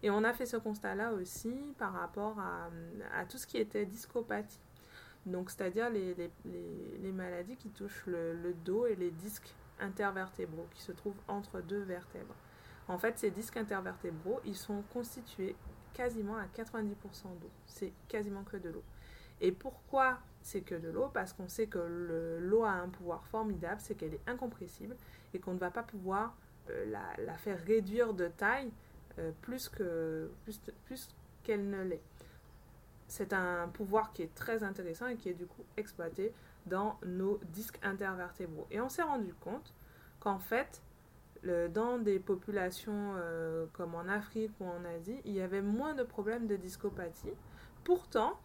Et 0.02 0.11
on 0.11 0.25
a 0.25 0.33
fait 0.33 0.47
ce 0.47 0.57
constat-là 0.57 1.12
aussi 1.12 1.55
par 1.79 1.93
rapport 1.93 2.41
à, 2.41 2.71
tout 3.26 3.37
ce 3.37 3.47
qui 3.47 3.59
était 3.59 3.85
discopathie. 3.85 4.59
Donc, 5.26 5.50
c'est-à-dire 5.50 5.91
les, 5.91 7.12
maladies 7.12 7.57
qui 7.57 7.69
touchent 7.69 8.07
le, 8.07 8.55
dos 8.64 8.87
et 8.87 8.97
les 8.97 9.11
disques 9.11 9.55
intervertébraux 9.79 10.67
qui 10.75 10.81
se 10.81 10.93
trouvent 10.93 11.21
entre 11.29 11.61
deux 11.61 11.83
vertèbres. 11.83 12.35
En 12.88 12.97
fait, 12.97 13.19
ces 13.19 13.31
disques 13.31 13.59
intervertébraux, 13.59 14.41
ils 14.47 14.57
sont 14.57 14.83
constitués 14.91 15.55
quasiment 15.93 16.38
à 16.38 16.47
90% 16.47 16.95
d'eau. 17.41 17.50
C'est 17.67 17.93
quasiment 18.09 18.43
que 18.43 18.57
de 18.57 18.71
l'eau. 18.71 18.83
Et 19.43 19.53
pourquoi 19.53 20.19
c'est 20.41 20.63
que 20.63 20.75
de 20.75 20.89
l'eau? 20.89 21.11
Parce 21.13 21.35
qu'on 21.35 21.49
sait 21.49 21.67
que 21.67 22.39
l'eau 22.41 22.65
a 22.65 22.71
un 22.71 22.89
pouvoir 22.89 23.27
formidable, 23.27 23.81
c'est 23.81 23.95
qu'elle 23.95 24.15
est 24.15 24.29
incompressible 24.29 24.97
et 25.35 25.39
qu'on 25.39 25.53
ne 25.53 25.59
va 25.59 25.71
pas 25.71 25.83
pouvoir 25.83 26.35
euh, 26.71 26.87
la, 27.19 27.37
faire 27.37 27.63
réduire 27.65 28.15
de 28.15 28.29
taille 28.29 28.71
euh, 29.19 29.33
plus 29.43 29.69
que 29.69 30.31
plus, 30.45 30.61
plus 30.87 31.09
qu'elle 31.43 31.69
ne 31.69 31.83
l'est. 31.83 32.03
C'est 33.09 33.35
un 33.35 33.69
pouvoir 33.69 34.13
qui 34.13 34.23
est 34.23 34.35
très 34.35 34.63
intéressant 34.63 35.07
et 35.09 35.17
qui 35.17 35.29
est 35.29 35.35
du 35.35 35.47
coup 35.47 35.65
exploité 35.77 36.33
dans 36.65 36.99
nos 37.05 37.39
disques 37.53 37.79
intervertébraux. 37.83 38.67
Et 38.71 38.81
on 38.81 38.89
s'est 38.89 39.03
rendu 39.03 39.35
compte 39.35 39.75
qu'en 40.21 40.39
fait, 40.39 40.81
dans 41.45 41.99
des 41.99 42.21
populations 42.21 43.15
euh, 43.17 43.67
comme 43.73 43.95
en 43.95 44.07
Afrique 44.09 44.53
ou 44.61 44.65
en 44.65 44.85
Asie, 44.85 45.21
il 45.25 45.33
y 45.33 45.41
avait 45.41 45.61
moins 45.61 45.95
de 45.95 46.05
problèmes 46.05 46.47
de 46.47 46.57
discopathie. 46.57 47.35
Pourtant, 47.85 48.39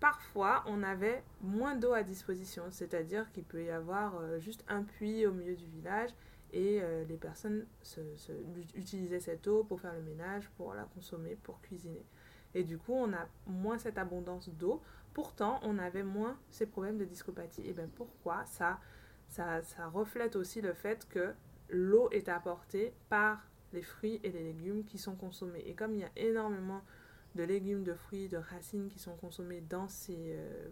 parfois, 0.00 0.64
on 0.66 0.82
avait 0.82 1.22
moins 1.40 1.74
d'eau 1.74 1.92
à 1.92 2.02
disposition, 2.02 2.64
c'est-à-dire 2.70 3.30
qu'il 3.32 3.44
peut 3.44 3.64
y 3.64 3.70
avoir 3.70 4.16
euh, 4.16 4.38
juste 4.38 4.64
un 4.68 4.82
puits 4.82 5.26
au 5.26 5.32
milieu 5.32 5.54
du 5.54 5.66
village 5.66 6.10
et 6.52 6.80
euh, 6.80 7.04
les 7.04 7.16
personnes 7.16 7.66
utilisaient 8.74 9.20
cette 9.20 9.46
eau 9.46 9.64
pour 9.64 9.80
faire 9.80 9.94
le 9.94 10.02
ménage, 10.02 10.48
pour 10.56 10.74
la 10.74 10.84
consommer, 10.84 11.36
pour 11.42 11.60
cuisiner. 11.60 12.04
Et 12.54 12.64
du 12.64 12.78
coup, 12.78 12.94
on 12.94 13.12
a 13.12 13.26
moins 13.46 13.78
cette 13.78 13.98
abondance 13.98 14.48
d'eau. 14.48 14.80
Pourtant, 15.12 15.60
on 15.62 15.78
avait 15.78 16.02
moins 16.02 16.38
ces 16.50 16.66
problèmes 16.66 16.96
de 16.96 17.04
discopathie. 17.04 17.66
Et 17.66 17.72
bien 17.72 17.88
pourquoi? 17.94 18.44
Ça, 18.46 18.80
ça, 19.28 19.62
ça 19.62 19.88
reflète 19.88 20.36
aussi 20.36 20.60
le 20.60 20.72
fait 20.72 21.06
que 21.08 21.34
l'eau 21.68 22.08
est 22.10 22.28
apportée 22.28 22.94
par 23.08 23.42
les 23.72 23.82
fruits 23.82 24.20
et 24.22 24.30
les 24.30 24.42
légumes 24.42 24.84
qui 24.84 24.98
sont 24.98 25.16
consommés. 25.16 25.62
Et 25.66 25.74
comme 25.74 25.94
il 25.94 26.00
y 26.00 26.04
a 26.04 26.10
énormément 26.16 26.82
de 27.36 27.44
légumes, 27.44 27.84
de 27.84 27.94
fruits, 27.94 28.28
de 28.28 28.38
racines 28.38 28.88
qui 28.88 28.98
sont 28.98 29.14
consommés 29.16 29.60
dans 29.60 29.88
ces, 29.88 30.16
euh, 30.18 30.68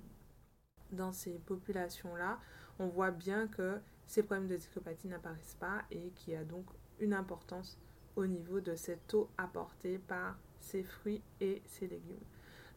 dans 0.91 1.13
ces 1.13 1.39
populations-là, 1.39 2.41
on 2.79 2.89
voit 2.89 3.11
bien 3.11 3.47
que 3.47 3.79
ces 4.07 4.23
problèmes 4.23 4.49
de 4.49 4.57
discopathie 4.57 5.09
n'apparaissent 5.09 5.57
pas 5.61 5.83
et 5.91 6.11
qu'il 6.11 6.35
y 6.35 6.37
a 6.37 6.45
donc 6.45 6.67
une 6.99 7.15
importance 7.15 7.79
au 8.17 8.27
niveau 8.27 8.61
de 8.61 8.75
cette 8.75 9.13
eau 9.15 9.31
apportée 9.39 9.99
par 9.99 10.39
ces 10.61 10.83
fruits 10.83 11.23
et 11.41 11.63
ces 11.67 11.87
légumes. 11.87 12.25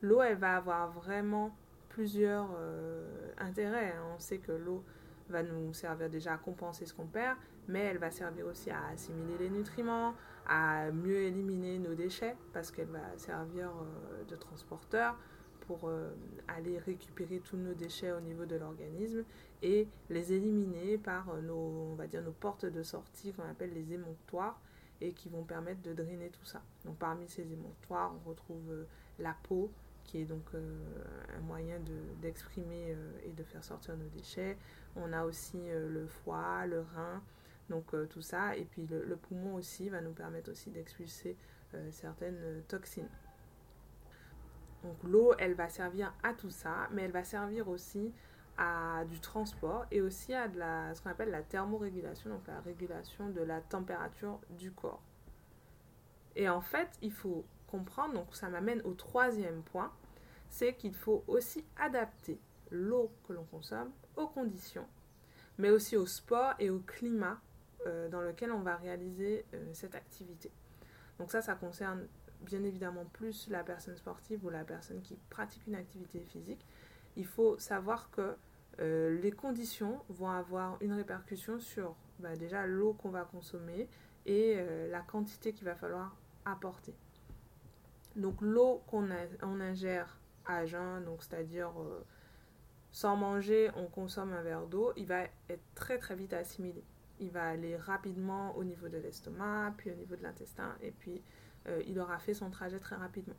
L'eau, 0.01 0.21
elle 0.21 0.37
va 0.37 0.57
avoir 0.57 0.91
vraiment 0.91 1.55
plusieurs 1.89 2.49
euh, 2.57 3.31
intérêts. 3.37 3.93
Hein. 3.93 4.03
On 4.15 4.19
sait 4.19 4.37
que 4.37 4.51
l'eau 4.51 4.83
va 5.29 5.43
nous 5.43 5.73
servir 5.73 6.09
déjà 6.09 6.33
à 6.33 6.37
compenser 6.37 6.85
ce 6.85 6.93
qu'on 6.93 7.07
perd, 7.07 7.37
mais 7.67 7.79
elle 7.79 7.97
va 7.97 8.11
servir 8.11 8.45
aussi 8.45 8.69
à 8.69 8.87
assimiler 8.93 9.37
les 9.39 9.49
nutriments, 9.49 10.13
à 10.47 10.91
mieux 10.91 11.23
éliminer 11.23 11.79
nos 11.79 11.93
déchets, 11.93 12.35
parce 12.53 12.71
qu'elle 12.71 12.87
va 12.87 13.17
servir 13.17 13.69
euh, 13.69 14.23
de 14.25 14.35
transporteur 14.35 15.15
pour 15.61 15.89
euh, 15.89 16.09
aller 16.47 16.77
récupérer 16.77 17.39
tous 17.39 17.57
nos 17.57 17.73
déchets 17.73 18.11
au 18.11 18.21
niveau 18.21 18.45
de 18.45 18.55
l'organisme 18.55 19.23
et 19.61 19.87
les 20.09 20.33
éliminer 20.33 20.97
par 20.97 21.35
nos, 21.41 21.91
on 21.91 21.95
va 21.95 22.07
dire, 22.07 22.21
nos 22.21 22.31
portes 22.31 22.65
de 22.65 22.83
sortie 22.83 23.33
qu'on 23.33 23.43
appelle 23.43 23.73
les 23.73 23.93
émonctoires 23.93 24.59
et 25.01 25.11
qui 25.11 25.29
vont 25.29 25.43
permettre 25.43 25.81
de 25.81 25.93
drainer 25.93 26.29
tout 26.29 26.45
ça. 26.45 26.61
Donc 26.85 26.97
parmi 26.97 27.27
ces 27.27 27.51
émonctoires, 27.51 28.13
on 28.15 28.29
retrouve 28.29 28.85
la 29.19 29.35
peau, 29.43 29.69
qui 30.07 30.21
est 30.21 30.25
donc 30.25 30.45
euh, 30.55 30.79
un 31.37 31.41
moyen 31.41 31.79
d'exprimer 32.21 32.91
euh, 32.91 33.11
et 33.25 33.33
de 33.33 33.43
faire 33.43 33.63
sortir 33.63 33.95
nos 33.97 34.07
déchets. 34.07 34.57
On 34.95 35.13
a 35.13 35.25
aussi 35.25 35.59
euh, 35.59 35.89
le 35.89 36.07
foie, 36.07 36.65
le 36.65 36.79
rein, 36.79 37.21
donc 37.69 37.93
tout 38.09 38.21
ça. 38.21 38.55
Et 38.55 38.65
puis 38.65 38.87
le, 38.87 39.15
poumon 39.15 39.55
aussi 39.55 39.89
va 39.89 40.01
nous 40.01 40.13
permettre 40.13 40.51
aussi 40.51 40.69
d'expulser 40.71 41.37
certaines 41.91 42.63
toxines. 42.67 43.09
Donc 44.83 44.97
l'eau, 45.03 45.33
elle 45.37 45.53
va 45.53 45.69
servir 45.69 46.13
à 46.23 46.33
tout 46.33 46.49
ça, 46.49 46.87
mais 46.91 47.03
elle 47.03 47.11
va 47.11 47.23
servir 47.23 47.67
aussi 47.67 48.13
à 48.57 49.03
du 49.05 49.19
transport 49.19 49.85
et 49.91 50.01
aussi 50.01 50.33
à 50.33 50.47
ce 50.93 51.01
qu'on 51.01 51.09
appelle 51.09 51.29
la 51.29 51.43
thermorégulation, 51.43 52.29
donc 52.29 52.47
la 52.47 52.59
régulation 52.61 53.29
de 53.29 53.41
la 53.41 53.61
température 53.61 54.39
du 54.49 54.71
corps. 54.71 55.01
Et 56.35 56.49
en 56.49 56.61
fait, 56.61 56.89
il 57.01 57.11
faut 57.11 57.45
comprendre, 57.67 58.13
donc 58.13 58.35
ça 58.35 58.49
m'amène 58.49 58.81
au 58.83 58.93
troisième 58.93 59.61
point, 59.63 59.91
c'est 60.49 60.75
qu'il 60.75 60.95
faut 60.95 61.23
aussi 61.27 61.65
adapter 61.77 62.39
l'eau 62.71 63.11
que 63.27 63.33
l'on 63.33 63.43
consomme 63.45 63.91
aux 64.15 64.27
conditions, 64.27 64.87
mais 65.57 65.69
aussi 65.69 65.97
au 65.97 66.05
sport 66.05 66.53
et 66.59 66.69
au 66.69 66.79
climat 66.79 67.33
euh, 67.33 67.46
dans 68.09 68.21
lequel 68.21 68.51
on 68.51 68.61
va 68.61 68.75
réaliser 68.75 69.45
euh, 69.53 69.65
cette 69.73 69.95
activité. 69.95 70.51
Donc 71.19 71.31
ça, 71.31 71.41
ça 71.41 71.55
concerne 71.55 72.07
bien 72.41 72.63
évidemment 72.63 73.05
plus 73.05 73.49
la 73.49 73.63
personne 73.63 73.95
sportive 73.95 74.45
ou 74.45 74.49
la 74.49 74.63
personne 74.63 75.01
qui 75.01 75.17
pratique 75.29 75.65
une 75.67 75.75
activité 75.75 76.19
physique. 76.19 76.65
Il 77.15 77.25
faut 77.25 77.57
savoir 77.57 78.11
que 78.11 78.35
euh, 78.79 79.19
les 79.21 79.31
conditions 79.31 79.99
vont 80.09 80.29
avoir 80.29 80.77
une 80.81 80.93
répercussion 80.93 81.59
sur 81.59 81.95
bah, 82.19 82.35
déjà 82.35 82.67
l'eau 82.67 82.93
qu'on 82.93 83.09
va 83.09 83.23
consommer 83.23 83.89
et 84.25 84.61
la 84.91 84.99
quantité 84.99 85.53
qu'il 85.53 85.63
va 85.63 85.75
falloir 85.75 86.13
apporter. 86.43 86.93
Donc 88.17 88.41
l'eau 88.41 88.81
qu'on 88.87 89.11
ingère 89.61 90.17
à 90.45 90.65
jeun, 90.65 91.03
donc 91.03 91.21
c'est-à-dire 91.21 91.71
euh, 91.79 92.03
sans 92.91 93.15
manger, 93.15 93.69
on 93.75 93.85
consomme 93.85 94.33
un 94.33 94.41
verre 94.41 94.65
d'eau, 94.65 94.91
il 94.95 95.05
va 95.05 95.23
être 95.49 95.63
très 95.75 95.99
très 95.99 96.15
vite 96.15 96.33
assimilé. 96.33 96.83
Il 97.19 97.31
va 97.31 97.47
aller 97.47 97.75
rapidement 97.77 98.55
au 98.55 98.63
niveau 98.63 98.87
de 98.87 98.97
l'estomac, 98.97 99.73
puis 99.77 99.91
au 99.91 99.95
niveau 99.95 100.15
de 100.15 100.23
l'intestin, 100.23 100.75
et 100.81 100.91
puis 100.91 101.21
euh, 101.67 101.81
il 101.87 101.99
aura 101.99 102.19
fait 102.19 102.33
son 102.33 102.49
trajet 102.49 102.79
très 102.79 102.95
rapidement. 102.95 103.35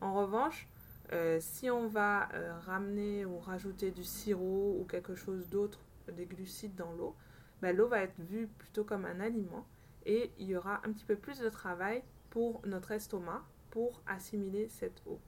En 0.00 0.14
revanche, 0.14 0.68
euh, 1.12 1.38
si 1.40 1.70
on 1.70 1.86
va 1.86 2.28
ramener 2.66 3.24
ou 3.24 3.38
rajouter 3.38 3.90
du 3.90 4.04
sirop 4.04 4.78
ou 4.80 4.84
quelque 4.84 5.14
chose 5.14 5.48
d'autre, 5.48 5.80
des 6.10 6.26
glucides 6.26 6.74
dans 6.74 6.92
l'eau, 6.92 7.14
ben, 7.60 7.76
l'eau 7.76 7.86
va 7.86 8.00
être 8.00 8.18
vue 8.18 8.48
plutôt 8.48 8.82
comme 8.82 9.04
un 9.04 9.20
aliment 9.20 9.64
et 10.04 10.32
il 10.38 10.48
y 10.48 10.56
aura 10.56 10.80
un 10.84 10.92
petit 10.92 11.04
peu 11.04 11.16
plus 11.16 11.38
de 11.38 11.48
travail 11.48 12.02
pour 12.30 12.60
notre 12.66 12.90
estomac 12.90 13.42
pour 13.70 14.02
assimiler 14.06 14.68
cette 14.68 15.02
eau. 15.06 15.20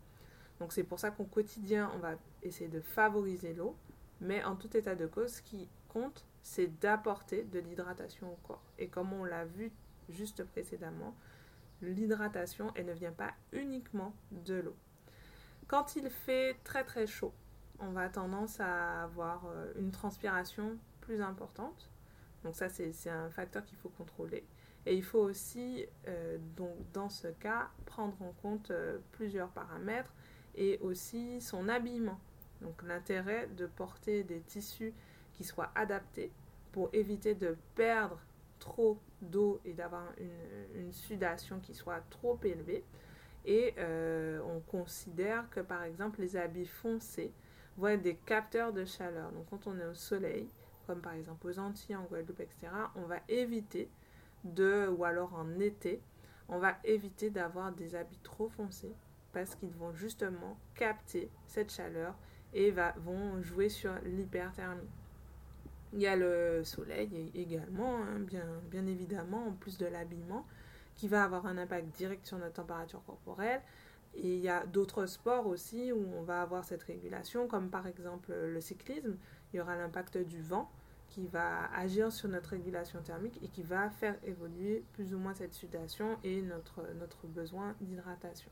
Donc 0.59 0.73
c'est 0.73 0.85
pour 0.85 0.99
ça 0.99 1.11
qu'au 1.11 1.25
quotidien, 1.25 1.91
on 1.95 1.99
va 1.99 2.15
essayer 2.43 2.69
de 2.69 2.81
favoriser 2.81 3.55
l'eau, 3.55 3.77
mais 4.21 4.43
en 4.45 4.57
tout 4.57 4.77
état 4.77 4.95
de 4.95 5.07
cause, 5.07 5.35
ce 5.35 5.43
qui 5.43 5.69
compte, 5.89 6.27
c'est 6.45 6.79
d'apporter 6.79 7.43
de 7.43 7.59
l'hydratation 7.59 8.31
au 8.31 8.37
corps. 8.47 8.63
Et 8.79 8.89
comme 8.89 9.13
on 9.15 9.25
l'a 9.25 9.47
vu 9.47 9.73
juste 10.11 10.45
précédemment, 10.45 11.17
l'hydratation, 11.81 12.71
elle 12.77 12.87
ne 12.87 12.93
vient 12.93 13.13
pas 13.13 13.33
uniquement 13.53 14.15
de 14.31 14.55
l'eau. 14.55 14.77
Quand 15.67 15.97
il 15.97 16.11
fait 16.11 16.59
très 16.63 16.85
très 16.85 17.07
chaud, 17.07 17.33
on 17.81 17.89
va 17.89 18.11
tendance 18.11 18.61
à 18.61 19.05
avoir 19.05 19.47
euh, 19.47 19.73
une 19.79 19.91
transpiration 19.91 20.79
plus 21.01 21.23
importante. 21.23 21.91
Donc 22.45 22.55
ça, 22.55 22.69
c'est 22.69 23.09
un 23.09 23.31
facteur 23.31 23.65
qu'il 23.65 23.79
faut 23.79 23.89
contrôler. 23.89 24.45
Et 24.85 24.95
il 24.95 25.03
faut 25.03 25.21
aussi, 25.21 25.87
euh, 26.09 26.37
donc, 26.57 26.77
dans 26.93 27.09
ce 27.09 27.29
cas, 27.29 27.71
prendre 27.87 28.21
en 28.21 28.33
compte 28.43 28.71
euh, 28.71 28.99
plusieurs 29.13 29.49
paramètres 29.49 30.13
et 30.55 30.79
aussi 30.83 31.41
son 31.41 31.71
habillement. 31.71 32.21
Donc 32.61 32.83
l'intérêt 32.83 33.49
de 33.57 33.67
porter 33.67 34.25
des 34.25 34.41
tissus 34.41 34.93
qui 35.35 35.45
soient 35.45 35.71
adaptés 35.75 36.33
pour 36.73 36.89
éviter 36.93 37.35
de 37.35 37.57
perdre 37.75 38.19
trop 38.59 38.99
d'eau 39.21 39.61
et 39.65 39.73
d'avoir 39.73 40.05
une, 40.19 40.93
sudation 40.93 41.61
qui 41.61 41.75
soit 41.75 42.03
trop 42.11 42.39
élevée. 42.45 42.85
Et 43.45 43.75
euh, 43.79 44.41
on 44.47 44.61
considère 44.61 45.49
que 45.51 45.61
par 45.61 45.83
exemple 45.83 46.21
les 46.21 46.37
habits 46.37 46.67
foncés 46.67 47.33
vont 47.77 47.89
être 47.89 48.03
des 48.03 48.17
capteurs 48.17 48.73
de 48.73 48.85
chaleur. 48.85 49.33
Donc 49.33 49.47
quand 49.51 49.67
on 49.67 49.79
est 49.79 49.85
au 49.85 49.95
soleil, 49.95 50.49
comme 50.87 51.01
par 51.01 51.13
exemple 51.13 51.47
aux 51.47 51.59
Antilles, 51.59 51.97
en 51.97 52.05
Guadeloupe, 52.05 52.41
etc., 52.41 52.69
on 52.97 53.03
va 53.03 53.19
éviter 53.29 53.91
de, 54.45 54.89
ou 54.89 55.05
alors 55.05 55.35
en 55.35 55.59
été, 55.59 56.01
on 56.49 56.59
va 56.59 56.77
éviter 56.85 57.31
d'avoir 57.31 57.73
des 57.73 57.95
habits 57.95 58.21
trop 58.23 58.49
foncés 58.49 58.95
parce 59.33 59.55
qu'ils 59.55 59.75
vont 59.75 59.93
justement 59.93 60.57
capter 60.75 61.31
cette 61.47 61.73
chaleur 61.73 62.15
et 62.53 62.71
vont 62.71 63.43
jouer 63.43 63.69
sur 63.69 63.93
l'hyperthermie. 64.05 64.89
Il 65.95 66.01
y 66.01 66.09
a 66.09 66.17
le 66.17 66.65
soleil 66.65 67.31
également, 67.37 67.99
hein, 67.99 68.19
bien, 68.19 68.45
bien 68.69 68.85
évidemment, 68.87 69.47
en 69.47 69.53
plus 69.53 69.79
de 69.79 69.87
l'habillement, 69.87 70.45
qui 70.97 71.07
va 71.07 71.23
avoir 71.23 71.47
un 71.47 71.57
impact 71.57 71.97
direct 71.97 72.27
sur 72.27 72.37
notre 72.37 72.55
température 72.55 73.03
corporelle. 73.05 73.63
Et 74.17 74.35
il 74.37 74.41
y 74.41 74.49
a 74.49 74.67
d'autres 74.67 75.07
sports 75.07 75.47
aussi 75.47 75.93
où 75.93 76.05
on 76.17 76.23
va 76.23 76.43
avoir 76.43 76.65
cette 76.65 76.83
régulation, 76.83 77.47
comme 77.47 77.71
par 77.71 77.87
exemple 77.87 78.33
le 78.33 78.61
cyclisme. 78.61 79.17
Il 79.53 79.59
y 79.59 79.61
aura 79.61 79.77
l'impact 79.77 80.19
du 80.19 80.43
vent 80.43 80.69
qui 81.11 81.29
va 81.29 81.73
agir 81.73 82.13
sur 82.13 82.29
notre 82.29 82.51
régulation 82.51 83.01
thermique 83.01 83.39
et 83.43 83.49
qui 83.49 83.63
va 83.63 83.89
faire 83.89 84.17
évoluer 84.25 84.83
plus 84.95 85.15
ou 85.15 85.19
moins 85.19 85.35
cette 85.35 85.55
sudation 85.55 86.19
et 86.25 86.43
notre, 86.43 86.83
notre 86.99 87.29
besoin 87.29 87.77
d'hydratation. 87.81 88.51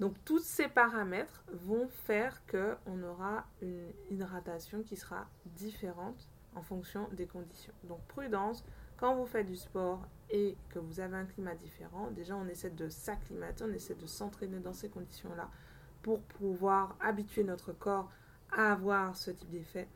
Donc 0.00 0.14
tous 0.24 0.38
ces 0.38 0.66
paramètres 0.66 1.44
vont 1.52 1.86
faire 1.88 2.40
qu'on 2.46 3.02
aura 3.02 3.46
une 3.60 3.92
hydratation 4.10 4.82
qui 4.82 4.96
sera 4.96 5.28
différente 5.44 6.26
en 6.54 6.62
fonction 6.62 7.06
des 7.12 7.26
conditions. 7.26 7.74
Donc 7.84 8.00
prudence, 8.08 8.64
quand 8.96 9.14
vous 9.14 9.26
faites 9.26 9.46
du 9.46 9.56
sport 9.56 10.06
et 10.30 10.56
que 10.70 10.78
vous 10.78 11.00
avez 11.00 11.18
un 11.18 11.26
climat 11.26 11.54
différent, 11.54 12.10
déjà 12.12 12.34
on 12.34 12.48
essaie 12.48 12.70
de 12.70 12.88
s'acclimater, 12.88 13.64
on 13.64 13.72
essaie 13.74 13.94
de 13.94 14.06
s'entraîner 14.06 14.58
dans 14.58 14.72
ces 14.72 14.88
conditions-là 14.88 15.50
pour 16.02 16.22
pouvoir 16.22 16.96
habituer 17.00 17.44
notre 17.44 17.72
corps 17.74 18.10
à 18.52 18.72
avoir 18.72 19.14
ce 19.14 19.30
type 19.30 19.50
d'effet 19.50 19.86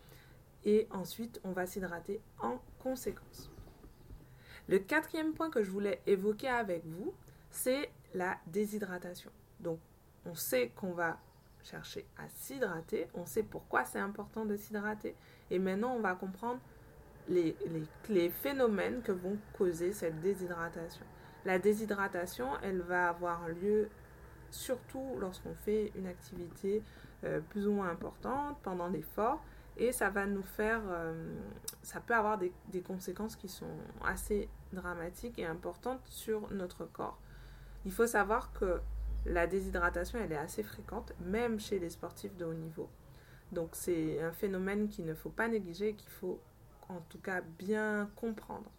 et 0.66 0.86
ensuite 0.90 1.40
on 1.44 1.52
va 1.52 1.66
s'hydrater 1.66 2.20
en 2.40 2.60
conséquence. 2.78 3.50
Le 4.68 4.78
quatrième 4.78 5.32
point 5.32 5.50
que 5.50 5.62
je 5.62 5.70
voulais 5.70 6.02
évoquer 6.06 6.48
avec 6.48 6.84
vous, 6.84 7.14
c'est 7.50 7.90
la 8.12 8.36
déshydratation. 8.46 9.30
Donc 9.60 9.78
on 10.26 10.34
sait 10.34 10.72
qu'on 10.76 10.92
va 10.92 11.18
chercher 11.62 12.06
à 12.18 12.28
s'hydrater, 12.28 13.08
on 13.14 13.24
sait 13.26 13.42
pourquoi 13.42 13.84
c'est 13.84 13.98
important 13.98 14.44
de 14.44 14.56
s'hydrater 14.56 15.14
et 15.50 15.58
maintenant 15.58 15.94
on 15.94 16.00
va 16.00 16.14
comprendre 16.14 16.60
les, 17.28 17.56
les, 18.10 18.28
phénomènes 18.28 19.00
que 19.00 19.12
vont 19.12 19.38
causer 19.56 19.92
cette 19.92 20.20
déshydratation. 20.20 21.06
La 21.46 21.58
déshydratation, 21.58 22.48
elle 22.62 22.82
va 22.82 23.08
avoir 23.08 23.48
lieu 23.48 23.88
surtout 24.50 25.16
lorsqu'on 25.18 25.54
fait 25.54 25.90
une 25.96 26.06
activité 26.06 26.82
euh, 27.24 27.40
plus 27.40 27.66
ou 27.66 27.72
moins 27.72 27.88
importante 27.88 28.58
pendant 28.62 28.88
l'effort 28.88 29.42
et 29.76 29.90
ça 29.92 30.10
va 30.10 30.26
nous 30.26 30.42
faire, 30.42 30.80
euh, 30.88 31.34
ça 31.82 32.00
peut 32.00 32.14
avoir 32.14 32.38
des, 32.38 32.52
conséquences 32.82 33.34
qui 33.36 33.48
sont 33.48 33.76
assez 34.04 34.48
dramatiques 34.72 35.38
et 35.38 35.46
importantes 35.46 36.00
sur 36.04 36.52
notre 36.52 36.84
corps. 36.84 37.18
Il 37.84 37.92
faut 37.92 38.06
savoir 38.06 38.52
que 38.52 38.80
la 39.26 39.46
déshydratation, 39.46 40.18
elle 40.18 40.32
est 40.32 40.36
assez 40.36 40.62
fréquente, 40.62 41.12
même 41.20 41.58
chez 41.58 41.78
les 41.78 41.90
sportifs 41.90 42.36
de 42.36 42.44
haut 42.44 42.54
niveau. 42.54 42.88
Donc 43.52 43.70
c'est 43.72 44.20
un 44.20 44.32
phénomène 44.32 44.88
qu'il 44.88 45.04
ne 45.04 45.14
faut 45.14 45.30
pas 45.30 45.48
négliger 45.48 45.90
et 45.90 45.94
qu'il 45.94 46.10
faut 46.10 46.40
en 46.88 47.00
tout 47.08 47.18
cas 47.18 47.40
bien 47.40 48.10
comprendre. 48.16 48.70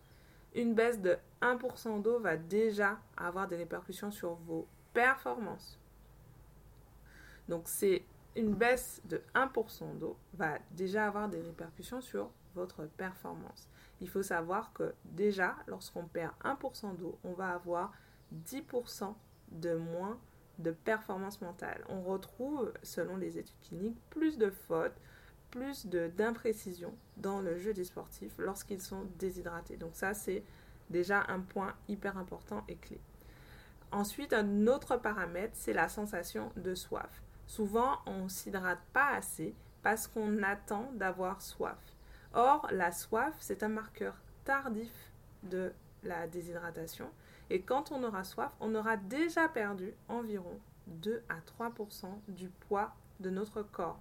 Une 0.53 0.73
baisse 0.73 1.01
de 1.01 1.17
1% 1.41 2.01
d'eau 2.01 2.19
va 2.19 2.37
déjà 2.37 2.99
avoir 3.17 3.47
des 3.47 3.57
répercussions 3.57 4.11
sur 4.11 4.35
vos 4.35 4.67
performances. 4.93 5.79
Donc 7.49 7.63
c'est 7.65 8.03
une 8.35 8.53
baisse 8.53 9.01
de 9.05 9.21
1% 9.33 9.97
d'eau 9.97 10.17
va 10.33 10.59
déjà 10.71 11.07
avoir 11.07 11.29
des 11.29 11.41
répercussions 11.41 12.01
sur 12.01 12.29
votre 12.53 12.85
performance. 12.85 13.69
Il 14.01 14.09
faut 14.09 14.23
savoir 14.23 14.73
que 14.73 14.93
déjà, 15.05 15.55
lorsqu'on 15.67 16.05
perd 16.05 16.33
1% 16.43 16.97
d'eau, 16.97 17.17
on 17.23 17.33
va 17.33 17.51
avoir 17.51 17.93
10% 18.33 19.13
de 19.51 19.75
moins 19.75 20.17
de 20.59 20.71
performance 20.71 21.41
mentale. 21.41 21.83
On 21.89 22.01
retrouve, 22.01 22.71
selon 22.83 23.17
les 23.17 23.37
études 23.37 23.59
cliniques, 23.61 23.99
plus 24.09 24.37
de 24.37 24.49
fautes, 24.49 24.99
plus 25.51 25.85
d'imprécisions 25.85 26.93
dans 27.17 27.39
le 27.41 27.57
jeu 27.57 27.73
des 27.73 27.85
sportifs 27.85 28.33
lorsqu'ils 28.37 28.81
sont 28.81 29.05
déshydratés. 29.17 29.77
Donc 29.77 29.95
ça, 29.95 30.13
c'est 30.13 30.43
déjà 30.89 31.23
un 31.29 31.39
point 31.39 31.73
hyper 31.87 32.17
important 32.17 32.63
et 32.67 32.75
clé. 32.75 32.99
Ensuite, 33.91 34.33
un 34.33 34.67
autre 34.67 34.97
paramètre, 34.97 35.53
c'est 35.55 35.73
la 35.73 35.87
sensation 35.87 36.51
de 36.57 36.75
soif. 36.75 37.21
Souvent, 37.47 37.99
on 38.05 38.27
s'hydrate 38.27 38.81
pas 38.91 39.13
assez 39.15 39.55
parce 39.83 40.07
qu'on 40.07 40.43
attend 40.43 40.91
d'avoir 40.93 41.41
soif. 41.41 41.77
Or, 42.33 42.67
la 42.71 42.91
soif, 42.91 43.33
c'est 43.39 43.63
un 43.63 43.69
marqueur 43.69 44.15
tardif 44.43 44.91
de 45.43 45.71
la 46.03 46.27
déshydratation. 46.27 47.09
Et 47.49 47.61
quand 47.61 47.91
on 47.91 48.03
aura 48.03 48.23
soif, 48.23 48.51
on 48.59 48.73
aura 48.75 48.97
déjà 48.97 49.47
perdu 49.47 49.93
environ 50.07 50.59
2 50.87 51.23
à 51.29 51.39
3% 51.39 52.05
du 52.27 52.49
poids 52.49 52.93
de 53.19 53.29
notre 53.29 53.61
corps. 53.61 53.99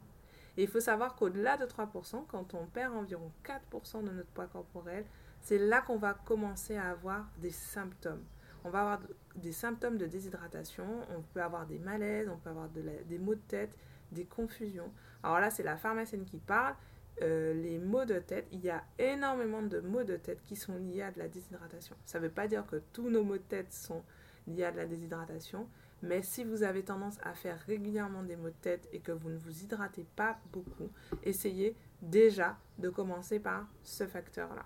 Et 0.57 0.63
il 0.63 0.69
faut 0.69 0.81
savoir 0.81 1.17
qu'au-delà 1.17 1.57
de 1.57 1.67
3% 1.67 2.27
quand 2.29 2.55
on 2.55 2.67
perd 2.67 2.95
environ 2.95 3.31
4% 3.45 4.05
de 4.05 4.11
notre 4.11 4.29
poids 4.31 4.47
corporel, 4.47 5.05
c'est 5.41 5.59
là 5.59 5.81
qu'on 5.81 5.99
va 5.99 6.15
commencer 6.15 6.77
à 6.77 6.91
avoir 6.91 7.27
des 7.39 7.51
symptômes 7.51 8.25
on 8.65 8.71
va 8.71 8.81
avoir 8.81 9.01
des 9.37 9.53
symptômes 9.53 9.99
de 9.99 10.07
déshydratation, 10.07 10.87
on 11.15 11.21
peut 11.21 11.43
avoir 11.43 11.67
des 11.67 11.79
malaises, 11.79 12.29
on 12.29 12.39
peut 12.39 12.51
avoir 12.51 12.69
des 12.69 13.19
maux 13.19 13.35
de 13.35 13.41
tête, 13.47 13.77
des 14.11 14.25
confusions. 14.25 14.91
Alors 15.23 15.39
là, 15.39 15.51
c'est 15.51 15.63
la 15.63 15.77
pharmacienne 15.77 16.25
qui 16.25 16.39
parle. 16.39 16.75
Euh, 17.23 17.55
les 17.55 17.79
maux 17.79 18.05
de 18.05 18.19
tête, 18.19 18.47
il 18.51 18.61
y 18.61 18.71
a 18.71 18.83
énormément 18.99 19.63
de 19.63 19.81
maux 19.81 20.03
de 20.03 20.17
tête 20.17 20.43
qui 20.43 20.57
sont 20.57 20.77
liés 20.77 21.03
à 21.03 21.13
de 21.13 21.19
la 21.19 21.29
déshydratation. 21.29 21.95
Ça 22.05 22.19
ne 22.19 22.25
veut 22.25 22.31
pas 22.31 22.49
dire 22.49 22.67
que 22.67 22.77
tous 22.93 23.09
nos 23.09 23.23
maux 23.23 23.37
de 23.37 23.43
tête 23.43 23.73
sont 23.73 24.03
liés 24.49 24.65
à 24.65 24.73
de 24.73 24.77
la 24.79 24.87
déshydratation, 24.87 25.69
mais 26.03 26.23
si 26.23 26.43
vous 26.45 26.65
avez 26.65 26.83
tendance 26.83 27.17
à 27.23 27.35
faire 27.35 27.59
régulièrement 27.67 28.23
des 28.25 28.37
maux 28.37 28.49
de 28.49 28.55
tête 28.61 28.89
et 28.93 28.99
que 28.99 29.13
vous 29.13 29.31
ne 29.31 29.39
vous 29.39 29.63
hydratez 29.63 30.05
pas 30.17 30.39
beaucoup, 30.53 30.91
essayez 31.23 31.77
déjà 32.03 32.59
de 32.79 32.89
commencer 32.91 33.39
par 33.39 33.69
ce 33.83 34.07
facteur-là. 34.07 34.65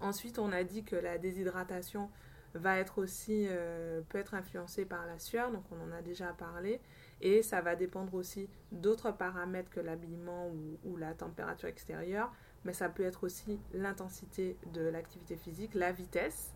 Ensuite, 0.00 0.38
on 0.38 0.52
a 0.52 0.62
dit 0.64 0.84
que 0.84 0.96
la 0.96 1.18
déshydratation 1.18 2.08
va 2.54 2.78
être 2.78 2.98
aussi, 2.98 3.46
euh, 3.48 4.00
peut 4.08 4.18
être 4.18 4.34
influencé 4.34 4.84
par 4.84 5.06
la 5.06 5.18
sueur, 5.18 5.50
donc 5.52 5.62
on 5.70 5.80
en 5.88 5.92
a 5.92 6.02
déjà 6.02 6.32
parlé, 6.32 6.80
et 7.20 7.42
ça 7.42 7.60
va 7.60 7.76
dépendre 7.76 8.14
aussi 8.14 8.48
d'autres 8.72 9.12
paramètres 9.12 9.70
que 9.70 9.80
l'habillement 9.80 10.50
ou, 10.84 10.96
la 10.96 11.14
température 11.14 11.68
extérieure, 11.68 12.32
mais 12.64 12.72
ça 12.72 12.88
peut 12.88 13.04
être 13.04 13.24
aussi 13.24 13.60
l'intensité 13.72 14.56
de 14.72 14.82
l'activité 14.82 15.36
physique, 15.36 15.74
la 15.74 15.92
vitesse 15.92 16.52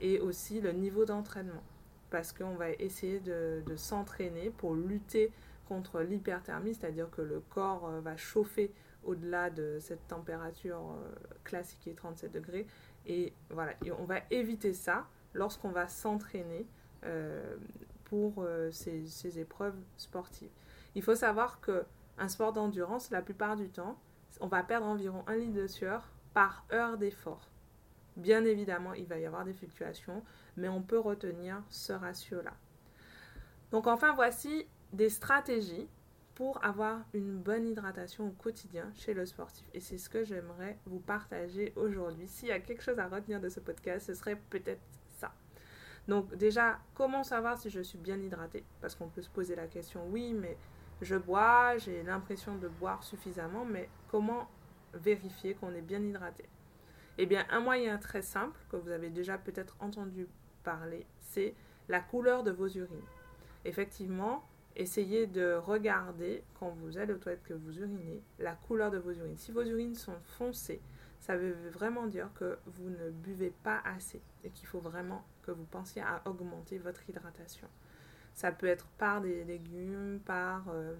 et 0.00 0.18
aussi 0.18 0.60
le 0.60 0.72
niveau 0.72 1.04
d'entraînement, 1.04 1.62
parce 2.10 2.32
qu'on 2.32 2.56
va 2.56 2.70
essayer 2.70 3.20
de, 3.20 3.62
s'entraîner 3.76 4.50
pour 4.50 4.74
lutter 4.74 5.30
contre 5.68 6.00
l'hyperthermie, 6.00 6.74
c'est-à-dire 6.74 7.10
que 7.10 7.22
le 7.22 7.40
corps 7.40 7.88
euh, 7.88 8.00
va 8.00 8.16
chauffer 8.16 8.72
au-delà 9.02 9.50
de 9.50 9.78
cette 9.80 10.06
température 10.08 10.78
euh, 10.78 11.14
classique 11.42 11.80
qui 11.80 11.90
est 11.90 11.94
37 11.94 12.32
degrés. 12.32 12.66
Et 13.06 13.32
voilà, 13.50 13.72
et 13.84 13.92
on 13.92 14.04
va 14.04 14.20
éviter 14.30 14.74
ça 14.74 15.06
lorsqu'on 15.34 15.70
va 15.70 15.88
s'entraîner 15.88 16.66
euh, 17.04 17.56
pour 18.04 18.34
euh, 18.38 18.70
ces, 18.70 19.38
épreuves 19.38 19.76
sportives. 19.96 20.50
Il 20.94 21.02
faut 21.02 21.14
savoir 21.14 21.60
que 21.60 21.84
un 22.16 22.28
sport 22.28 22.52
d'endurance, 22.52 23.10
la 23.10 23.22
plupart 23.22 23.56
du 23.56 23.68
temps, 23.68 23.98
on 24.40 24.46
va 24.46 24.62
perdre 24.62 24.86
environ 24.86 25.24
un 25.26 25.36
litre 25.36 25.54
de 25.54 25.66
sueur 25.66 26.08
par 26.32 26.64
heure 26.72 26.96
d'effort. 26.96 27.48
Bien 28.16 28.44
évidemment, 28.44 28.94
il 28.94 29.06
va 29.06 29.18
y 29.18 29.26
avoir 29.26 29.44
des 29.44 29.52
fluctuations, 29.52 30.22
mais 30.56 30.68
on 30.68 30.80
peut 30.80 30.98
retenir 30.98 31.62
ce 31.68 31.92
ratio-là. 31.92 32.52
Donc 33.72 33.88
enfin, 33.88 34.12
voici 34.14 34.66
des 34.92 35.08
stratégies 35.08 35.88
pour 36.34 36.64
avoir 36.64 37.00
une 37.12 37.36
bonne 37.36 37.66
hydratation 37.66 38.28
au 38.28 38.30
quotidien 38.30 38.90
chez 38.94 39.14
le 39.14 39.26
sportif. 39.26 39.66
Et 39.72 39.80
c'est 39.80 39.98
ce 39.98 40.08
que 40.08 40.24
j'aimerais 40.24 40.78
vous 40.86 41.00
partager 41.00 41.72
aujourd'hui. 41.76 42.26
S'il 42.28 42.48
y 42.48 42.52
a 42.52 42.60
quelque 42.60 42.82
chose 42.82 42.98
à 42.98 43.08
retenir 43.08 43.40
de 43.40 43.48
ce 43.48 43.60
podcast, 43.60 44.06
ce 44.06 44.14
serait 44.14 44.40
peut-être 44.50 44.82
donc 46.08 46.34
déjà, 46.36 46.78
comment 46.94 47.24
savoir 47.24 47.58
si 47.58 47.70
je 47.70 47.80
suis 47.80 47.98
bien 47.98 48.20
hydratée? 48.20 48.64
Parce 48.80 48.94
qu'on 48.94 49.08
peut 49.08 49.22
se 49.22 49.30
poser 49.30 49.56
la 49.56 49.66
question, 49.66 50.06
oui, 50.10 50.34
mais 50.34 50.56
je 51.00 51.16
bois, 51.16 51.76
j'ai 51.78 52.02
l'impression 52.02 52.56
de 52.56 52.68
boire 52.68 53.02
suffisamment, 53.02 53.64
mais 53.64 53.88
comment 54.08 54.48
vérifier 54.92 55.54
qu'on 55.54 55.74
est 55.74 55.82
bien 55.82 56.02
hydraté? 56.02 56.44
Eh 57.18 57.26
bien, 57.26 57.46
un 57.50 57.60
moyen 57.60 57.98
très 57.98 58.22
simple 58.22 58.58
que 58.70 58.76
vous 58.76 58.90
avez 58.90 59.10
déjà 59.10 59.38
peut-être 59.38 59.76
entendu 59.80 60.26
parler, 60.62 61.06
c'est 61.20 61.54
la 61.88 62.00
couleur 62.00 62.42
de 62.42 62.50
vos 62.50 62.68
urines. 62.68 63.06
Effectivement, 63.64 64.44
essayez 64.76 65.26
de 65.26 65.54
regarder 65.54 66.42
quand 66.58 66.70
vous 66.70 66.98
allez 66.98 67.14
aux 67.14 67.18
toilettes 67.18 67.44
que 67.44 67.54
vous 67.54 67.78
urinez 67.78 68.22
la 68.38 68.54
couleur 68.54 68.90
de 68.90 68.98
vos 68.98 69.12
urines. 69.12 69.36
Si 69.36 69.52
vos 69.52 69.62
urines 69.62 69.94
sont 69.94 70.18
foncées, 70.24 70.80
ça 71.24 71.38
veut 71.38 71.56
vraiment 71.70 72.06
dire 72.06 72.28
que 72.34 72.58
vous 72.66 72.90
ne 72.90 73.08
buvez 73.08 73.50
pas 73.62 73.80
assez 73.86 74.20
et 74.44 74.50
qu'il 74.50 74.66
faut 74.66 74.80
vraiment 74.80 75.24
que 75.40 75.52
vous 75.52 75.64
pensiez 75.64 76.02
à 76.02 76.20
augmenter 76.26 76.76
votre 76.76 77.08
hydratation. 77.08 77.66
Ça 78.34 78.52
peut 78.52 78.66
être 78.66 78.84
par 78.98 79.22
des 79.22 79.42
légumes, 79.44 80.20
par 80.26 80.66
euh, 80.68 80.94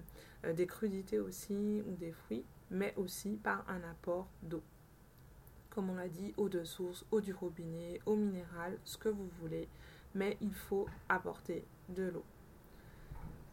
des 0.51 0.65
crudités 0.65 1.19
aussi 1.19 1.83
ou 1.85 1.95
des 1.95 2.11
fruits, 2.11 2.43
mais 2.71 2.95
aussi 2.97 3.35
par 3.35 3.69
un 3.69 3.83
apport 3.83 4.27
d'eau. 4.41 4.63
Comme 5.69 5.91
on 5.91 5.95
l'a 5.95 6.09
dit, 6.09 6.33
eau 6.37 6.49
de 6.49 6.63
source, 6.63 7.05
eau 7.11 7.21
du 7.21 7.31
robinet, 7.31 8.01
eau 8.07 8.15
minérale, 8.15 8.79
ce 8.83 8.97
que 8.97 9.09
vous 9.09 9.29
voulez, 9.39 9.69
mais 10.15 10.37
il 10.41 10.55
faut 10.55 10.87
apporter 11.07 11.63
de 11.89 12.05
l'eau. 12.05 12.25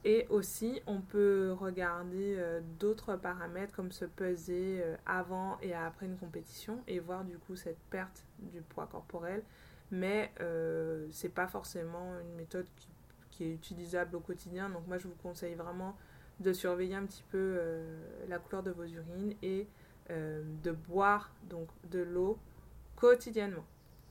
Et 0.04 0.26
aussi, 0.30 0.82
on 0.86 1.00
peut 1.00 1.52
regarder 1.52 2.34
euh, 2.36 2.60
d'autres 2.80 3.16
paramètres 3.16 3.74
comme 3.74 3.92
se 3.92 4.04
peser 4.04 4.82
avant 5.06 5.58
et 5.60 5.74
après 5.74 6.06
une 6.06 6.18
compétition 6.18 6.82
et 6.88 6.98
voir 6.98 7.24
du 7.24 7.38
coup 7.38 7.54
cette 7.56 7.78
perte 7.90 8.24
du 8.38 8.60
poids 8.62 8.86
corporel. 8.86 9.42
Mais 9.90 10.32
ce 10.38 11.06
n'est 11.22 11.32
pas 11.32 11.46
forcément 11.46 12.18
une 12.20 12.34
méthode 12.34 12.66
qui 12.76 12.88
qui 13.32 13.44
est 13.44 13.54
utilisable 13.54 14.14
au 14.14 14.20
quotidien. 14.20 14.70
Donc 14.70 14.86
moi 14.86 14.98
je 14.98 15.08
vous 15.08 15.16
conseille 15.20 15.54
vraiment 15.54 15.96
de 16.38 16.52
surveiller 16.52 16.94
un 16.94 17.06
petit 17.06 17.24
peu 17.30 17.38
euh, 17.38 18.00
la 18.28 18.38
couleur 18.38 18.62
de 18.62 18.70
vos 18.70 18.84
urines 18.84 19.34
et 19.42 19.66
euh, 20.10 20.42
de 20.62 20.70
boire 20.70 21.32
donc 21.48 21.68
de 21.90 22.00
l'eau 22.00 22.38
quotidiennement. 22.94 23.64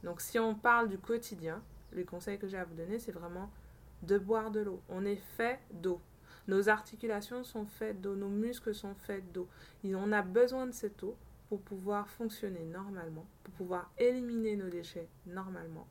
Donc 0.04 0.20
si 0.20 0.40
on 0.40 0.56
parle 0.56 0.90
du 0.90 0.98
quotidien, 0.98 1.62
les 1.94 2.04
conseils 2.04 2.38
que 2.38 2.48
j'ai 2.48 2.58
à 2.58 2.66
vous 2.66 2.76
donner, 2.76 3.00
c'est 3.00 3.12
vraiment 3.12 3.50
de 4.04 4.18
boire 4.18 4.52
de 4.52 4.62
l'eau. 4.62 4.82
On 4.90 5.06
est 5.06 5.22
fait 5.38 5.60
d'eau. 5.72 6.02
Nos 6.48 6.70
articulations 6.70 7.44
sont 7.44 7.66
faites 7.66 8.02
d'eau, 8.02 8.16
nos 8.16 8.30
muscles 8.30 8.74
sont 8.74 8.96
faits 8.96 9.32
d'eau. 9.32 9.48
On 9.86 10.12
a 10.12 10.22
besoin 10.22 10.66
de 10.66 10.72
cette 10.72 11.04
eau 11.04 11.16
pour 11.50 11.62
pouvoir 11.62 12.10
fonctionner 12.10 12.64
normalement, 12.64 13.26
pour 13.44 13.54
pouvoir 13.54 13.92
éliminer 13.98 14.56
nos 14.56 14.70
déchets 14.70 15.08
normalement 15.26 15.88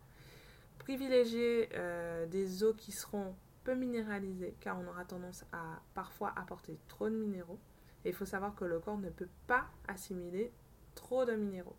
privilégier 0.80 1.68
euh, 1.74 2.26
des 2.26 2.64
eaux 2.64 2.74
qui 2.74 2.90
seront 2.90 3.36
peu 3.62 3.74
minéralisées 3.74 4.56
car 4.60 4.76
on 4.80 4.88
aura 4.88 5.04
tendance 5.04 5.44
à 5.52 5.80
parfois 5.94 6.32
apporter 6.36 6.78
trop 6.88 7.08
de 7.08 7.14
minéraux. 7.14 7.60
Et 8.04 8.08
il 8.08 8.14
faut 8.14 8.24
savoir 8.24 8.56
que 8.56 8.64
le 8.64 8.80
corps 8.80 8.98
ne 8.98 9.10
peut 9.10 9.28
pas 9.46 9.66
assimiler 9.86 10.50
trop 10.96 11.24
de 11.24 11.32
minéraux. 11.32 11.76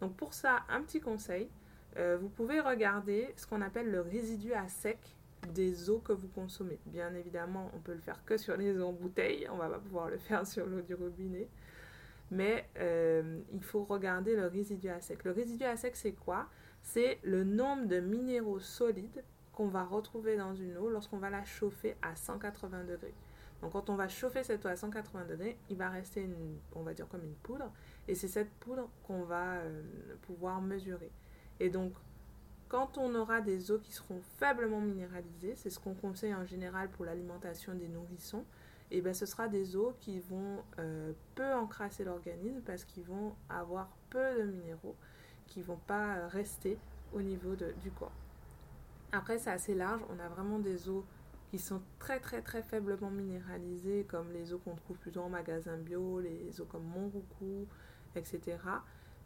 Donc 0.00 0.16
pour 0.16 0.32
ça, 0.32 0.62
un 0.70 0.82
petit 0.82 1.00
conseil, 1.00 1.50
euh, 1.98 2.16
vous 2.18 2.30
pouvez 2.30 2.60
regarder 2.60 3.34
ce 3.36 3.46
qu'on 3.46 3.60
appelle 3.60 3.90
le 3.90 4.00
résidu 4.00 4.54
à 4.54 4.66
sec 4.68 4.98
des 5.52 5.90
eaux 5.90 5.98
que 5.98 6.12
vous 6.12 6.28
consommez. 6.28 6.78
Bien 6.86 7.14
évidemment, 7.14 7.70
on 7.74 7.80
peut 7.80 7.94
le 7.94 8.00
faire 8.00 8.24
que 8.24 8.36
sur 8.36 8.56
les 8.56 8.78
eaux 8.78 8.86
en 8.86 8.92
bouteille, 8.92 9.48
on 9.50 9.56
va 9.56 9.68
pas 9.68 9.78
pouvoir 9.78 10.08
le 10.10 10.18
faire 10.18 10.46
sur 10.46 10.66
l'eau 10.66 10.80
du 10.80 10.94
robinet. 10.94 11.48
Mais 12.30 12.68
euh, 12.78 13.40
il 13.52 13.62
faut 13.62 13.84
regarder 13.84 14.36
le 14.36 14.46
résidu 14.46 14.88
à 14.88 15.00
sec. 15.00 15.24
Le 15.24 15.32
résidu 15.32 15.64
à 15.64 15.76
sec, 15.76 15.96
c'est 15.96 16.12
quoi? 16.12 16.46
C'est 16.82 17.18
le 17.22 17.42
nombre 17.44 17.86
de 17.86 18.00
minéraux 18.00 18.60
solides 18.60 19.24
qu'on 19.52 19.68
va 19.68 19.82
retrouver 19.84 20.36
dans 20.36 20.54
une 20.54 20.76
eau 20.76 20.90
lorsqu'on 20.90 21.18
va 21.18 21.30
la 21.30 21.44
chauffer 21.44 21.96
à 22.02 22.14
180 22.14 22.84
degrés. 22.84 23.14
Donc 23.60 23.72
quand 23.72 23.90
on 23.90 23.96
va 23.96 24.08
chauffer 24.08 24.44
cette 24.44 24.64
eau 24.64 24.68
à 24.68 24.76
180 24.76 25.24
degrés, 25.26 25.58
il 25.68 25.76
va 25.76 25.88
rester 25.88 26.22
une, 26.22 26.58
on 26.74 26.82
va 26.82 26.94
dire 26.94 27.08
comme 27.08 27.24
une 27.24 27.34
poudre, 27.34 27.72
et 28.06 28.14
c'est 28.14 28.28
cette 28.28 28.50
poudre 28.60 28.88
qu'on 29.02 29.22
va 29.22 29.56
euh, 29.56 29.82
pouvoir 30.22 30.60
mesurer. 30.60 31.10
Et 31.58 31.70
donc 31.70 31.92
quand 32.68 32.98
on 32.98 33.14
aura 33.14 33.40
des 33.40 33.70
eaux 33.70 33.78
qui 33.78 33.92
seront 33.92 34.20
faiblement 34.38 34.80
minéralisées, 34.80 35.54
c'est 35.56 35.70
ce 35.70 35.78
qu'on 35.78 35.94
conseille 35.94 36.34
en 36.34 36.44
général 36.44 36.90
pour 36.90 37.04
l'alimentation 37.04 37.74
des 37.74 37.88
nourrissons, 37.88 38.44
et 38.90 39.00
bien 39.00 39.14
ce 39.14 39.26
sera 39.26 39.48
des 39.48 39.76
eaux 39.76 39.94
qui 40.00 40.20
vont 40.20 40.62
euh, 40.78 41.12
peu 41.34 41.52
encrasser 41.54 42.04
l'organisme 42.04 42.60
parce 42.64 42.84
qu'ils 42.84 43.04
vont 43.04 43.34
avoir 43.48 43.90
peu 44.10 44.38
de 44.38 44.44
minéraux 44.44 44.96
qui 45.46 45.62
vont 45.62 45.80
pas 45.86 46.16
euh, 46.16 46.28
rester 46.28 46.78
au 47.12 47.22
niveau 47.22 47.54
du 47.56 47.90
corps. 47.90 48.12
Après, 49.12 49.38
c'est 49.38 49.50
assez 49.50 49.74
large. 49.74 50.02
On 50.10 50.18
a 50.18 50.28
vraiment 50.28 50.58
des 50.58 50.88
eaux 50.88 51.04
qui 51.50 51.58
sont 51.58 51.80
très 51.98 52.20
très 52.20 52.42
très 52.42 52.62
faiblement 52.62 53.10
minéralisées, 53.10 54.04
comme 54.06 54.30
les 54.32 54.52
eaux 54.52 54.58
qu'on 54.58 54.74
trouve 54.74 54.98
plutôt 54.98 55.22
en 55.22 55.30
magasin 55.30 55.78
bio, 55.78 56.20
les 56.20 56.60
eaux 56.60 56.66
comme 56.66 56.84
Monroucou, 56.84 57.66
etc. 58.14 58.58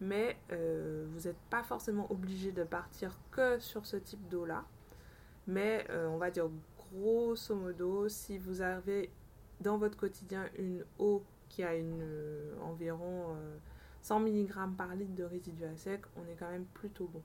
Mais 0.02 0.36
euh, 0.50 1.06
vous 1.10 1.28
n'êtes 1.28 1.40
pas 1.48 1.62
forcément 1.62 2.10
obligé 2.10 2.52
de 2.52 2.64
partir 2.64 3.16
que 3.30 3.58
sur 3.58 3.86
ce 3.86 3.96
type 3.96 4.28
d'eau-là. 4.28 4.64
Mais 5.46 5.86
euh, 5.88 6.08
on 6.08 6.18
va 6.18 6.30
dire 6.30 6.50
grosso 6.92 7.54
modo, 7.54 8.08
si 8.08 8.36
vous 8.36 8.60
avez 8.60 9.10
dans 9.60 9.78
votre 9.78 9.96
quotidien 9.96 10.44
une 10.58 10.84
eau 10.98 11.22
qui 11.48 11.62
a 11.62 11.74
une, 11.74 12.04
environ 12.60 13.36
100 14.02 14.20
mg 14.20 14.76
par 14.76 14.94
litre 14.94 15.14
de 15.14 15.24
résidu 15.24 15.64
à 15.64 15.76
sec, 15.76 16.02
on 16.16 16.28
est 16.30 16.34
quand 16.34 16.50
même 16.50 16.66
plutôt 16.74 17.06
bon. 17.06 17.22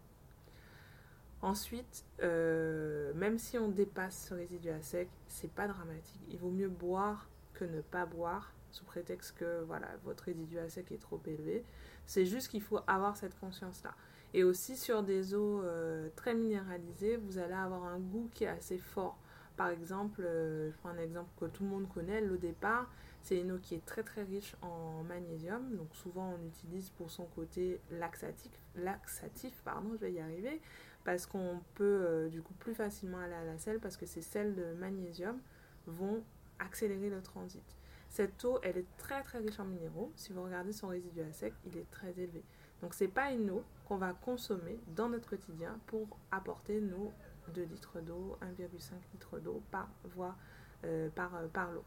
Ensuite, 1.42 2.04
euh, 2.24 3.13
même 3.13 3.38
si 3.38 3.58
on 3.60 3.68
dépasse 3.68 4.28
ce 4.30 4.34
résidu 4.34 4.70
à 4.70 4.82
sec, 4.82 5.08
c'est 5.28 5.52
pas 5.52 5.68
dramatique. 5.68 6.22
Il 6.30 6.40
vaut 6.40 6.50
mieux 6.50 6.70
boire 6.70 7.28
que 7.54 7.66
ne 7.66 7.82
pas 7.82 8.06
boire 8.06 8.54
sous 8.72 8.86
prétexte 8.86 9.38
que 9.38 9.63
voilà, 9.66 9.88
votre 10.04 10.26
résidu 10.26 10.58
à 10.58 10.68
sec 10.70 10.92
est 10.92 11.02
trop 11.02 11.22
élevé. 11.26 11.63
C'est 12.08 12.26
juste 12.26 12.48
qu'il 12.48 12.62
faut 12.62 12.80
avoir 12.88 13.15
cette 13.15 13.38
conscience-là. 13.39 13.93
Et 14.34 14.43
aussi 14.43 14.76
sur 14.76 15.04
des 15.04 15.36
eaux 15.36 15.62
euh, 15.62 16.10
très 16.15 16.34
minéralisées, 16.34 17.17
vous 17.17 17.38
allez 17.38 17.54
avoir 17.54 17.84
un 17.84 18.00
goût 18.00 18.30
qui 18.34 18.46
est 18.46 18.50
assez 18.50 18.78
fort. 18.78 19.20
Par 19.56 19.70
exemple, 19.70 20.22
euh, 20.24 20.72
je 20.72 20.78
prends 20.78 20.89
un 20.89 20.98
exemple 20.98 21.30
que 21.39 21.46
tout 21.46 21.63
le 21.63 21.70
monde 21.70 21.88
connaît, 21.88 22.22
l'eau 22.22 22.38
départ, 22.38 22.89
c'est 23.24 23.39
une 23.39 23.52
eau 23.52 23.58
qui 23.58 23.76
est 23.76 23.86
très 23.86 24.04
très 24.04 24.24
riche 24.24 24.56
en 24.62 25.04
magnésium, 25.04 25.76
donc 25.76 25.88
souvent 25.96 26.36
on 26.39 26.48
utilise 26.48 26.91
pour 26.91 27.10
son 27.10 27.26
côté 27.26 27.82
laxatif, 27.91 28.52
laxatif 28.76 29.54
pardon, 29.65 29.89
je 29.96 30.06
vais 30.06 30.13
y 30.13 30.20
arriver, 30.20 30.62
parce 31.04 31.26
qu'on 31.26 31.60
peut 31.74 31.84
euh, 31.84 32.30
du 32.30 32.41
coup 32.41 32.54
plus 32.54 32.76
facilement 32.76 33.17
aller 33.17 33.34
à 33.34 33.43
la 33.46 33.58
selle 33.58 33.80
parce 33.80 33.98
que 33.98 34.06
ces 34.06 34.22
sels 34.22 34.56
de 34.56 34.74
magnésium 34.74 35.39
vont 35.88 36.24
accélérer 36.60 37.10
le 37.10 37.22
transit. 37.22 37.77
Cette 38.18 38.44
eau, 38.46 38.58
elle 38.64 38.80
est 38.80 38.98
très 38.98 39.22
très 39.22 39.38
riche 39.38 39.60
en 39.60 39.64
minéraux. 39.64 40.12
Si 40.16 40.34
vous 40.34 40.42
regardez 40.42 40.74
son 40.74 40.88
résidu 40.88 41.22
à 41.22 41.32
sec, 41.32 41.54
il 41.68 41.78
est 41.78 41.88
très 41.92 42.20
élevé. 42.20 42.44
Donc 42.82 42.96
c'est 42.96 43.08
pas 43.08 43.32
une 43.32 43.52
eau 43.52 43.64
qu'on 43.88 43.98
va 43.98 44.14
consommer 44.14 44.80
dans 44.96 45.08
notre 45.08 45.30
quotidien 45.30 45.80
pour 45.86 46.08
apporter 46.32 46.82
nos 46.82 47.14
2 47.54 47.62
litres 47.66 48.00
d'eau, 48.02 48.36
1,5 48.42 48.94
litre 49.14 49.38
d'eau 49.38 49.62
par 49.70 49.88
voie 50.16 50.36
euh, 50.84 51.12
par, 51.12 51.36
euh, 51.36 51.48
par 51.48 51.72
l'eau. 51.72 51.84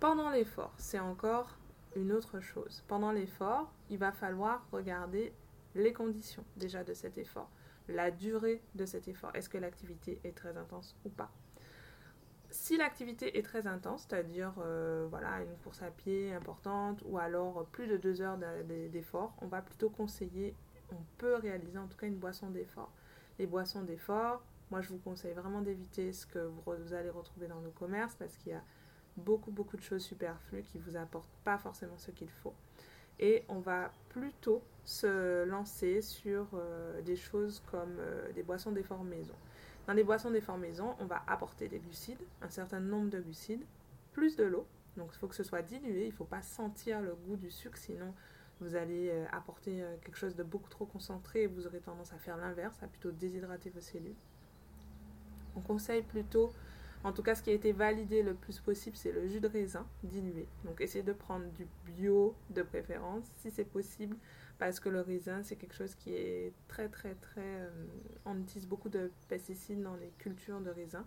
Pendant 0.00 0.30
l'effort, 0.30 0.74
c'est 0.78 0.98
encore 0.98 1.56
une 1.94 2.10
autre 2.10 2.40
chose. 2.40 2.82
Pendant 2.88 3.12
l'effort, 3.12 3.72
il 3.88 3.98
va 3.98 4.10
falloir 4.10 4.66
regarder 4.72 5.32
les 5.76 5.92
conditions 5.92 6.44
déjà 6.56 6.82
de 6.82 6.92
cet 6.92 7.18
effort, 7.18 7.50
la 7.86 8.10
durée 8.10 8.60
de 8.74 8.84
cet 8.84 9.06
effort. 9.06 9.30
Est-ce 9.32 9.48
que 9.48 9.58
l'activité 9.58 10.18
est 10.24 10.36
très 10.36 10.56
intense 10.56 10.96
ou 11.04 11.08
pas? 11.08 11.30
Si 12.50 12.76
l'activité 12.76 13.38
est 13.38 13.42
très 13.42 13.66
intense, 13.66 14.06
c'est-à-dire 14.08 14.52
euh, 14.58 15.06
voilà 15.10 15.40
une 15.40 15.56
course 15.64 15.82
à 15.82 15.90
pied 15.90 16.32
importante 16.32 17.02
ou 17.04 17.18
alors 17.18 17.66
plus 17.66 17.86
de 17.86 17.96
deux 17.96 18.22
heures 18.22 18.38
d'effort, 18.92 19.34
on 19.40 19.46
va 19.46 19.62
plutôt 19.62 19.90
conseiller, 19.90 20.54
on 20.92 21.02
peut 21.18 21.34
réaliser 21.34 21.78
en 21.78 21.86
tout 21.86 21.96
cas 21.96 22.06
une 22.06 22.18
boisson 22.18 22.50
d'effort. 22.50 22.92
Les 23.38 23.46
boissons 23.46 23.82
d'effort, 23.82 24.42
moi 24.70 24.80
je 24.80 24.88
vous 24.88 24.98
conseille 24.98 25.34
vraiment 25.34 25.60
d'éviter 25.60 26.12
ce 26.12 26.26
que 26.26 26.38
vous 26.38 26.92
allez 26.94 27.10
retrouver 27.10 27.48
dans 27.48 27.60
nos 27.60 27.70
commerces 27.70 28.14
parce 28.14 28.36
qu'il 28.36 28.52
y 28.52 28.54
a 28.54 28.62
beaucoup, 29.16 29.50
beaucoup 29.50 29.76
de 29.76 29.82
choses 29.82 30.02
superflues 30.02 30.62
qui 30.62 30.78
vous 30.78 30.96
apportent 30.96 31.28
pas 31.44 31.58
forcément 31.58 31.98
ce 31.98 32.10
qu'il 32.10 32.30
faut. 32.30 32.54
Et 33.18 33.44
on 33.48 33.60
va 33.60 33.90
plutôt 34.10 34.62
se 34.84 35.44
lancer 35.44 36.02
sur 36.02 36.46
euh, 36.54 37.00
des 37.02 37.16
choses 37.16 37.62
comme 37.70 37.96
euh, 37.98 38.30
des 38.32 38.42
boissons 38.42 38.72
d'effort 38.72 39.02
maison. 39.04 39.34
Dans 39.86 39.92
les 39.92 40.04
boissons 40.04 40.30
d'effort 40.30 40.58
maison, 40.58 40.94
on 41.00 41.04
va 41.04 41.22
apporter 41.26 41.68
des 41.68 41.78
glucides, 41.78 42.20
un 42.42 42.50
certain 42.50 42.80
nombre 42.80 43.10
de 43.10 43.20
glucides, 43.20 43.64
plus 44.12 44.36
de 44.36 44.44
l'eau. 44.44 44.66
Donc 44.96 45.10
il 45.12 45.18
faut 45.18 45.28
que 45.28 45.34
ce 45.34 45.44
soit 45.44 45.62
dilué, 45.62 46.04
il 46.04 46.10
ne 46.10 46.14
faut 46.14 46.24
pas 46.24 46.42
sentir 46.42 47.00
le 47.00 47.14
goût 47.14 47.36
du 47.36 47.50
sucre, 47.50 47.76
sinon 47.76 48.14
vous 48.60 48.74
allez 48.74 49.10
euh, 49.10 49.26
apporter 49.32 49.84
quelque 50.02 50.16
chose 50.16 50.34
de 50.34 50.42
beaucoup 50.42 50.70
trop 50.70 50.86
concentré 50.86 51.42
et 51.42 51.46
vous 51.46 51.66
aurez 51.66 51.80
tendance 51.80 52.12
à 52.14 52.18
faire 52.18 52.38
l'inverse, 52.38 52.82
à 52.82 52.86
plutôt 52.86 53.10
déshydrater 53.10 53.70
vos 53.70 53.80
cellules. 53.80 54.16
On 55.54 55.60
conseille 55.60 56.02
plutôt 56.02 56.50
en 57.06 57.12
tout 57.12 57.22
cas, 57.22 57.36
ce 57.36 57.42
qui 57.42 57.50
a 57.50 57.52
été 57.52 57.70
validé 57.70 58.22
le 58.22 58.34
plus 58.34 58.58
possible, 58.58 58.96
c'est 58.96 59.12
le 59.12 59.28
jus 59.28 59.38
de 59.38 59.46
raisin 59.46 59.86
dilué. 60.02 60.48
Donc, 60.64 60.80
essayez 60.80 61.04
de 61.04 61.12
prendre 61.12 61.46
du 61.52 61.68
bio 61.84 62.34
de 62.50 62.62
préférence, 62.62 63.24
si 63.36 63.52
c'est 63.52 63.64
possible, 63.64 64.16
parce 64.58 64.80
que 64.80 64.88
le 64.88 65.00
raisin, 65.00 65.42
c'est 65.42 65.56
quelque 65.56 65.74
chose 65.74 65.94
qui 65.94 66.14
est 66.14 66.52
très, 66.68 66.88
très, 66.88 67.14
très... 67.14 67.40
Euh, 67.40 67.70
on 68.24 68.38
utilise 68.38 68.66
beaucoup 68.66 68.88
de 68.88 69.10
pesticides 69.28 69.82
dans 69.82 69.96
les 69.96 70.10
cultures 70.18 70.60
de 70.60 70.70
raisin. 70.70 71.06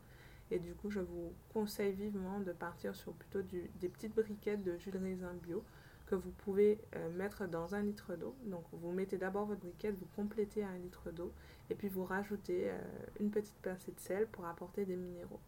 Et 0.52 0.60
du 0.60 0.74
coup, 0.74 0.90
je 0.90 1.00
vous 1.00 1.34
conseille 1.54 1.94
vivement 1.94 2.40
de 2.40 2.52
partir 2.52 2.96
sur 2.96 3.14
plutôt 3.14 3.42
des 3.42 3.90
petites 3.90 4.16
briquettes 4.16 4.64
de 4.64 4.78
jus 4.78 4.92
de 4.92 4.98
raisin 4.98 5.34
bio 5.44 5.64
que 6.10 6.16
vous 6.16 6.32
pouvez 6.32 6.80
euh, 6.96 7.10
mettre 7.12 7.48
dans 7.48 7.76
un 7.76 7.84
litre 7.84 8.16
d'eau. 8.16 8.36
Donc 8.46 8.64
vous 8.72 8.92
mettez 8.92 9.18
d'abord 9.18 9.46
votre 9.46 9.62
briquette, 9.62 9.96
vous 9.96 10.08
complétez 10.16 10.64
un 10.64 10.78
litre 10.78 11.12
d'eau 11.12 11.32
et 11.70 11.76
puis 11.76 11.88
vous 11.88 12.04
rajoutez 12.04 12.72
euh, 12.72 12.80
une 13.20 13.30
petite 13.30 13.58
pincée 13.62 13.92
de 13.92 14.00
sel 14.00 14.28
pour 14.28 14.46
apporter 14.48 14.86
des 14.86 14.96
minéraux. 14.96 15.40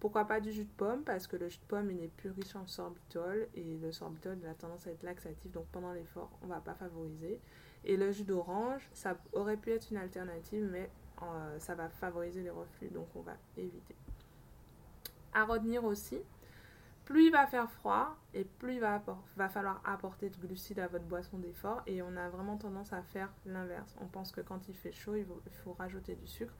Pourquoi 0.00 0.24
pas 0.24 0.40
du 0.40 0.50
jus 0.50 0.64
de 0.64 0.70
pomme? 0.76 1.02
Parce 1.02 1.26
que 1.26 1.36
le 1.36 1.48
jus 1.48 1.58
de 1.58 1.64
pomme 1.64 1.90
il 1.90 2.02
est 2.02 2.08
plus 2.08 2.30
riche 2.30 2.56
en 2.56 2.66
sorbitol 2.66 3.48
et 3.54 3.78
le 3.78 3.92
sorbitol 3.92 4.38
a 4.48 4.54
tendance 4.54 4.86
à 4.86 4.90
être 4.90 5.02
laxatif 5.02 5.52
donc 5.52 5.66
pendant 5.66 5.92
l'effort 5.92 6.30
on 6.42 6.46
ne 6.46 6.50
va 6.50 6.60
pas 6.60 6.74
favoriser. 6.74 7.40
Et 7.84 7.96
le 7.96 8.10
jus 8.10 8.24
d'orange 8.24 8.88
ça 8.92 9.16
aurait 9.32 9.56
pu 9.56 9.70
être 9.70 9.90
une 9.90 9.98
alternative 9.98 10.68
mais 10.70 10.90
euh, 11.22 11.58
ça 11.58 11.74
va 11.74 11.88
favoriser 11.88 12.42
les 12.42 12.50
reflux 12.50 12.88
donc 12.88 13.06
on 13.14 13.20
va 13.20 13.36
éviter. 13.56 13.94
À 15.32 15.44
retenir 15.44 15.84
aussi, 15.84 16.18
plus 17.10 17.26
il 17.26 17.32
va 17.32 17.44
faire 17.46 17.68
froid 17.70 18.16
et 18.34 18.44
plus 18.44 18.74
il 18.74 18.80
va, 18.80 19.02
va 19.36 19.48
falloir 19.48 19.82
apporter 19.84 20.30
de 20.30 20.36
glucides 20.36 20.78
à 20.78 20.86
votre 20.86 21.04
boisson 21.06 21.38
d'effort. 21.38 21.82
Et 21.88 22.02
on 22.02 22.16
a 22.16 22.28
vraiment 22.28 22.56
tendance 22.56 22.92
à 22.92 23.02
faire 23.02 23.32
l'inverse. 23.46 23.96
On 24.00 24.06
pense 24.06 24.30
que 24.30 24.40
quand 24.40 24.68
il 24.68 24.76
fait 24.76 24.92
chaud, 24.92 25.16
il 25.16 25.26
faut, 25.64 25.72
rajouter 25.72 26.14
du 26.14 26.28
sucre, 26.28 26.54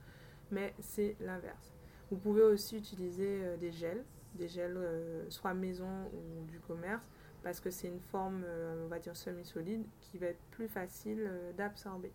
mais 0.51 0.75
c'est 0.81 1.17
l'inverse. 1.21 1.80
Vous 2.11 2.17
pouvez 2.17 2.43
aussi 2.43 2.77
utiliser 2.77 3.41
euh, 3.45 3.57
des 3.57 3.71
gels, 3.71 4.05
des 4.35 4.49
gels 4.49 4.77
euh, 4.77 5.31
soit 5.31 5.55
maison 5.55 6.11
ou 6.13 6.45
du 6.47 6.59
commerce, 6.59 7.09
parce 7.45 7.61
que 7.61 7.71
c'est 7.71 7.87
une 7.87 8.01
forme, 8.01 8.43
euh, 8.45 8.85
on 8.85 8.89
va 8.89 8.99
dire, 8.99 9.17
semi-solide 9.17 9.85
qui 10.01 10.19
va 10.19 10.27
être 10.27 10.43
plus 10.51 10.67
facile 10.67 11.31
d'absorber. 11.57 12.13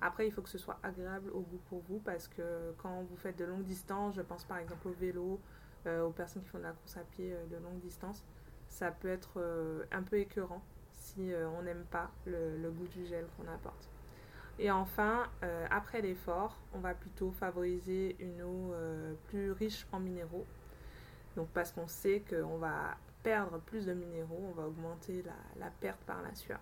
Après, 0.00 0.26
il 0.26 0.32
faut 0.32 0.42
que 0.42 0.48
ce 0.48 0.58
soit 0.58 0.78
agréable 0.84 1.30
au 1.30 1.40
goût 1.40 1.60
pour 1.68 1.80
vous, 1.80 1.98
parce 1.98 2.28
que 2.28 2.72
quand 2.78 3.02
vous 3.02 3.16
faites 3.16 3.36
de 3.36 3.44
longues 3.44 3.64
distances, 3.64 4.14
je 4.14 4.22
pense 4.22 4.44
par 4.44 4.58
exemple 4.58 4.88
au 4.88 4.92
vélo, 4.92 5.40
aux 5.86 6.10
personnes 6.10 6.42
qui 6.42 6.48
font 6.48 6.58
de 6.58 6.62
la 6.64 6.72
course 6.72 6.96
à 6.96 7.00
pied 7.00 7.34
de 7.50 7.56
longue 7.56 7.78
distance, 7.80 8.24
ça 8.68 8.90
peut 8.90 9.08
être 9.08 9.40
un 9.92 10.02
peu 10.02 10.18
écœurant 10.18 10.62
si 10.90 11.32
on 11.58 11.62
n'aime 11.62 11.84
pas 11.90 12.10
le, 12.26 12.70
goût 12.70 12.88
du 12.88 13.06
gel 13.06 13.26
qu'on 13.36 13.48
apporte. 13.48 13.88
Et 14.58 14.70
enfin, 14.70 15.28
après 15.70 16.00
l'effort, 16.00 16.56
on 16.74 16.78
va 16.78 16.94
plutôt 16.94 17.32
favoriser 17.32 18.16
une 18.20 18.42
eau 18.42 18.72
plus 19.28 19.52
riche 19.52 19.86
en 19.92 20.00
minéraux. 20.00 20.46
Donc 21.36 21.48
parce 21.48 21.72
qu'on 21.72 21.88
sait 21.88 22.22
qu'on 22.28 22.58
va 22.58 22.96
perdre 23.22 23.58
plus 23.58 23.86
de 23.86 23.94
minéraux, 23.94 24.44
on 24.50 24.52
va 24.52 24.68
augmenter 24.68 25.24
la, 25.58 25.70
perte 25.80 26.00
par 26.06 26.22
la 26.22 26.34
sueur. 26.34 26.60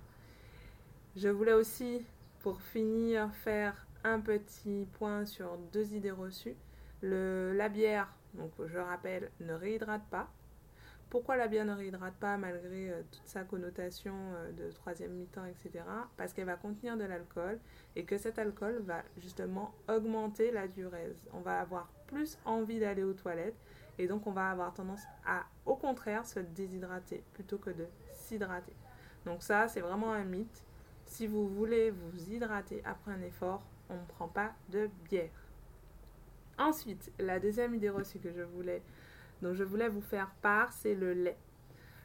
Je 1.16 1.28
voulais 1.28 1.52
aussi, 1.52 2.06
pour 2.40 2.62
finir, 2.62 3.30
faire 3.34 3.86
un 4.04 4.20
petit 4.20 4.86
point 4.94 5.26
sur 5.26 5.58
deux 5.72 5.92
idées 5.94 6.12
reçues. 6.12 6.56
La 7.02 7.68
bière, 7.68 8.08
donc 8.34 8.52
je 8.64 8.78
rappelle, 8.78 9.30
ne 9.40 9.52
réhydrate 9.52 10.08
pas. 10.08 10.30
Pourquoi 11.12 11.36
la 11.36 11.46
bière 11.46 11.66
ne 11.66 11.74
réhydrate 11.74 12.14
pas 12.14 12.38
malgré 12.38 12.88
euh, 12.88 13.02
toute 13.12 13.26
sa 13.26 13.44
connotation 13.44 14.14
euh, 14.34 14.50
de 14.52 14.72
troisième 14.72 15.12
mi-temps, 15.12 15.44
etc. 15.44 15.84
Parce 16.16 16.32
qu'elle 16.32 16.46
va 16.46 16.56
contenir 16.56 16.96
de 16.96 17.04
l'alcool 17.04 17.58
et 17.94 18.04
que 18.04 18.16
cet 18.16 18.38
alcool 18.38 18.80
va 18.86 19.02
justement 19.18 19.74
augmenter 19.90 20.50
la 20.50 20.66
diurèse. 20.66 21.28
On 21.34 21.40
va 21.40 21.60
avoir 21.60 21.90
plus 22.06 22.38
envie 22.46 22.80
d'aller 22.80 23.02
aux 23.02 23.12
toilettes 23.12 23.60
et 23.98 24.06
donc 24.06 24.26
on 24.26 24.30
va 24.32 24.48
avoir 24.48 24.72
tendance 24.72 25.02
à, 25.26 25.44
au 25.66 25.76
contraire, 25.76 26.24
se 26.24 26.40
déshydrater 26.40 27.22
plutôt 27.34 27.58
que 27.58 27.68
de 27.68 27.84
s'hydrater. 28.14 28.72
Donc 29.26 29.42
ça, 29.42 29.68
c'est 29.68 29.82
vraiment 29.82 30.14
un 30.14 30.24
mythe. 30.24 30.64
Si 31.04 31.26
vous 31.26 31.46
voulez 31.46 31.90
vous 31.90 32.32
hydrater 32.32 32.80
après 32.86 33.12
un 33.12 33.20
effort, 33.20 33.66
on 33.90 33.96
ne 33.96 34.06
prend 34.06 34.28
pas 34.28 34.52
de 34.70 34.88
bière. 35.10 35.28
Ensuite, 36.58 37.12
la 37.18 37.38
deuxième 37.38 37.74
idée 37.74 37.90
reçue 37.90 38.18
que 38.18 38.32
je 38.32 38.40
voulais, 38.40 38.80
dont 39.42 39.52
je 39.52 39.64
voulais 39.64 39.88
vous 39.88 40.00
faire 40.00 40.30
part, 40.40 40.72
c'est 40.72 40.94
le 40.94 41.12
lait. 41.12 41.36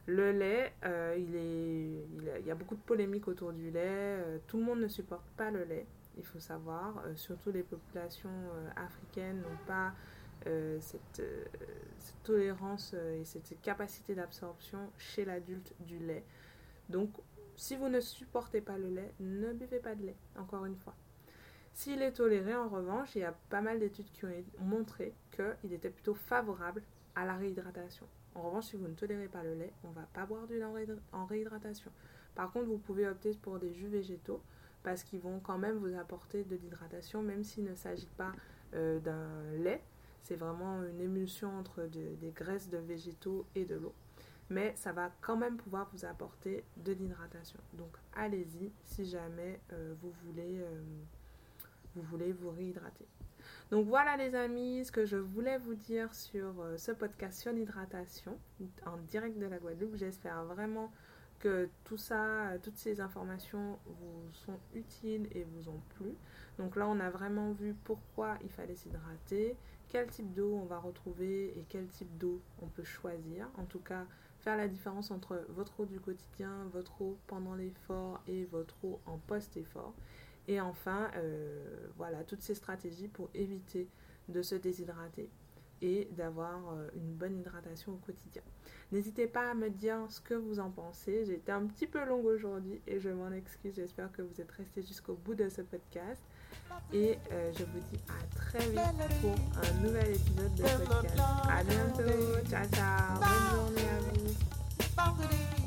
Le 0.07 0.31
lait, 0.31 0.73
euh, 0.85 1.15
il, 1.17 2.45
y 2.45 2.51
a 2.51 2.55
beaucoup 2.55 2.75
de 2.75 2.81
polémiques 2.81 3.27
autour 3.27 3.53
du 3.53 3.69
lait. 3.69 3.81
Euh, 3.85 4.37
tout 4.47 4.57
le 4.57 4.63
monde 4.63 4.79
ne 4.81 4.87
supporte 4.87 5.27
pas 5.37 5.51
le 5.51 5.63
lait, 5.63 5.85
il 6.17 6.25
faut 6.25 6.39
savoir. 6.39 7.03
Euh, 7.05 7.15
surtout 7.15 7.51
les 7.51 7.63
populations 7.63 8.29
africaines 8.75 9.41
n'ont 9.41 9.65
pas 9.65 9.93
cette, 10.79 11.21
cette, 11.97 12.23
tolérance 12.23 12.93
et 12.93 13.25
cette 13.25 13.59
capacité 13.61 14.15
d'absorption 14.15 14.79
chez 14.97 15.25
l'adulte 15.25 15.73
du 15.81 15.99
lait. 15.99 16.23
Donc, 16.87 17.09
si 17.57 17.75
vous 17.75 17.89
ne 17.89 17.99
supportez 17.99 18.61
pas 18.61 18.77
le 18.77 18.87
lait, 18.87 19.13
ne 19.19 19.51
buvez 19.51 19.79
pas 19.79 19.93
de 19.93 20.05
lait, 20.05 20.15
encore 20.37 20.65
une 20.65 20.77
fois. 20.77 20.95
S'il 21.73 22.01
est 22.01 22.13
toléré, 22.13 22.55
en 22.55 22.69
revanche, 22.69 23.13
il 23.15 23.23
y 23.23 23.25
a 23.25 23.35
pas 23.49 23.59
mal 23.59 23.79
d'études 23.79 24.09
qui 24.13 24.23
ont 24.23 24.31
montré 24.59 25.13
qu'il 25.31 25.73
était 25.73 25.89
plutôt 25.89 26.15
favorable 26.15 26.81
à 27.17 27.25
la 27.25 27.35
réhydratation. 27.35 28.05
En 28.35 28.43
revanche, 28.43 28.65
si 28.65 28.75
vous 28.75 28.87
ne 28.87 28.93
tolérez 28.93 29.27
pas 29.27 29.43
le 29.43 29.55
lait, 29.55 29.73
on 29.83 29.89
ne 29.89 29.95
va 29.95 30.07
pas 30.13 30.25
boire 30.25 30.45
du 30.45 30.59
lait 30.59 30.65
en 31.11 31.25
réhydratation. 31.25 31.91
Par 32.35 32.51
contre, 32.51 32.67
vous 32.67 32.77
pouvez 32.77 33.07
opter 33.07 33.31
pour 33.41 33.57
des 33.57 33.73
jus 33.73 33.87
végétaux 33.87 34.39
parce 34.83 35.03
qu'ils 35.03 35.19
vont 35.19 35.39
quand 35.39 35.57
même 35.57 35.77
vous 35.77 35.97
apporter 35.97 36.43
de 36.43 36.55
l'hydratation, 36.55 37.23
même 37.23 37.43
s'il 37.43 37.63
ne 37.63 37.73
s'agit 37.73 38.09
pas 38.17 38.31
euh, 38.75 38.99
d'un 38.99 39.51
lait. 39.57 39.81
C'est 40.21 40.35
vraiment 40.35 40.83
une 40.83 41.01
émulsion 41.01 41.57
entre 41.57 41.83
des 41.85 42.31
graisses 42.35 42.69
de 42.69 42.77
végétaux 42.77 43.47
et 43.55 43.65
de 43.65 43.75
l'eau. 43.75 43.93
Mais 44.49 44.73
ça 44.75 44.93
va 44.93 45.11
quand 45.21 45.35
même 45.35 45.57
pouvoir 45.57 45.89
vous 45.93 46.05
apporter 46.05 46.63
de 46.77 46.93
l'hydratation. 46.93 47.59
Donc 47.73 47.97
allez-y 48.13 48.71
si 48.83 49.05
jamais 49.05 49.59
euh. 49.73 49.93
Euh, 49.93 50.73
vous 51.95 52.03
voulez 52.03 52.31
vous 52.31 52.51
réhydrater. 52.51 53.07
Donc 53.71 53.85
voilà 53.85 54.15
les 54.15 54.33
amis, 54.33 54.85
ce 54.85 54.91
que 54.91 55.05
je 55.05 55.17
voulais 55.17 55.57
vous 55.57 55.75
dire 55.75 56.13
sur 56.13 56.61
euh, 56.61 56.77
ce 56.77 56.93
podcast 56.93 57.41
sur 57.41 57.51
l'hydratation 57.51 58.37
en 58.85 58.97
direct 59.09 59.37
de 59.37 59.45
la 59.45 59.57
Guadeloupe. 59.57 59.97
J'espère 59.97 60.45
vraiment 60.45 60.89
que 61.39 61.69
tout 61.83 61.97
ça, 61.97 62.53
toutes 62.63 62.77
ces 62.77 63.01
informations 63.01 63.77
vous 63.85 64.33
sont 64.33 64.57
utiles 64.73 65.27
et 65.33 65.43
vous 65.43 65.69
ont 65.69 65.81
plu. 65.95 66.15
Donc 66.57 66.75
là, 66.75 66.87
on 66.87 66.99
a 66.99 67.09
vraiment 67.09 67.51
vu 67.51 67.75
pourquoi 67.83 68.37
il 68.41 68.49
fallait 68.49 68.75
s'hydrater, 68.75 69.55
quel 69.89 70.07
type 70.07 70.33
d'eau 70.33 70.53
on 70.55 70.65
va 70.65 70.79
retrouver 70.79 71.49
et 71.57 71.65
quel 71.69 71.87
type 71.87 72.17
d'eau 72.17 72.41
on 72.61 72.67
peut 72.67 72.85
choisir. 72.85 73.49
En 73.57 73.65
tout 73.65 73.79
cas, 73.79 74.05
faire 74.39 74.57
la 74.57 74.67
différence 74.67 75.11
entre 75.11 75.45
votre 75.49 75.81
eau 75.81 75.85
du 75.85 75.99
quotidien, 75.99 76.51
votre 76.71 77.01
eau 77.01 77.17
pendant 77.27 77.53
l'effort 77.53 78.21
et 78.27 78.45
votre 78.45 78.75
eau 78.83 78.99
en 79.05 79.17
post-effort. 79.17 79.93
Et 80.47 80.61
enfin, 80.61 81.11
euh, 81.15 81.87
voilà, 81.97 82.23
toutes 82.23 82.41
ces 82.41 82.55
stratégies 82.55 83.07
pour 83.07 83.29
éviter 83.33 83.89
de 84.29 84.41
se 84.41 84.55
déshydrater 84.55 85.29
et 85.81 86.07
d'avoir 86.11 86.73
euh, 86.73 86.87
une 86.95 87.13
bonne 87.13 87.37
hydratation 87.37 87.93
au 87.93 87.97
quotidien. 87.97 88.41
N'hésitez 88.91 89.27
pas 89.27 89.51
à 89.51 89.53
me 89.53 89.69
dire 89.69 89.97
ce 90.09 90.21
que 90.21 90.33
vous 90.33 90.59
en 90.59 90.71
pensez. 90.71 91.25
J'ai 91.25 91.35
été 91.35 91.51
un 91.51 91.65
petit 91.65 91.85
peu 91.85 92.03
longue 92.05 92.25
aujourd'hui 92.25 92.81
et 92.87 92.99
je 92.99 93.09
m'en 93.09 93.31
excuse. 93.31 93.75
J'espère 93.75 94.11
que 94.11 94.21
vous 94.21 94.41
êtes 94.41 94.51
restés 94.51 94.81
jusqu'au 94.81 95.13
bout 95.13 95.35
de 95.35 95.49
ce 95.49 95.61
podcast. 95.61 96.21
Et 96.93 97.17
euh, 97.31 97.51
je 97.53 97.63
vous 97.65 97.79
dis 97.91 97.99
à 98.07 98.35
très 98.35 98.59
vite 98.69 99.21
pour 99.21 99.35
un 99.61 99.81
nouvel 99.83 100.11
épisode 100.11 100.55
de 100.55 100.63
podcast. 100.63 101.19
À 101.49 101.63
bientôt. 101.63 102.49
Ciao, 102.49 102.65
ciao. 102.69 103.19
Bonne 103.19 103.59
journée 103.59 103.89
à 103.89 105.13
vous. 105.13 105.66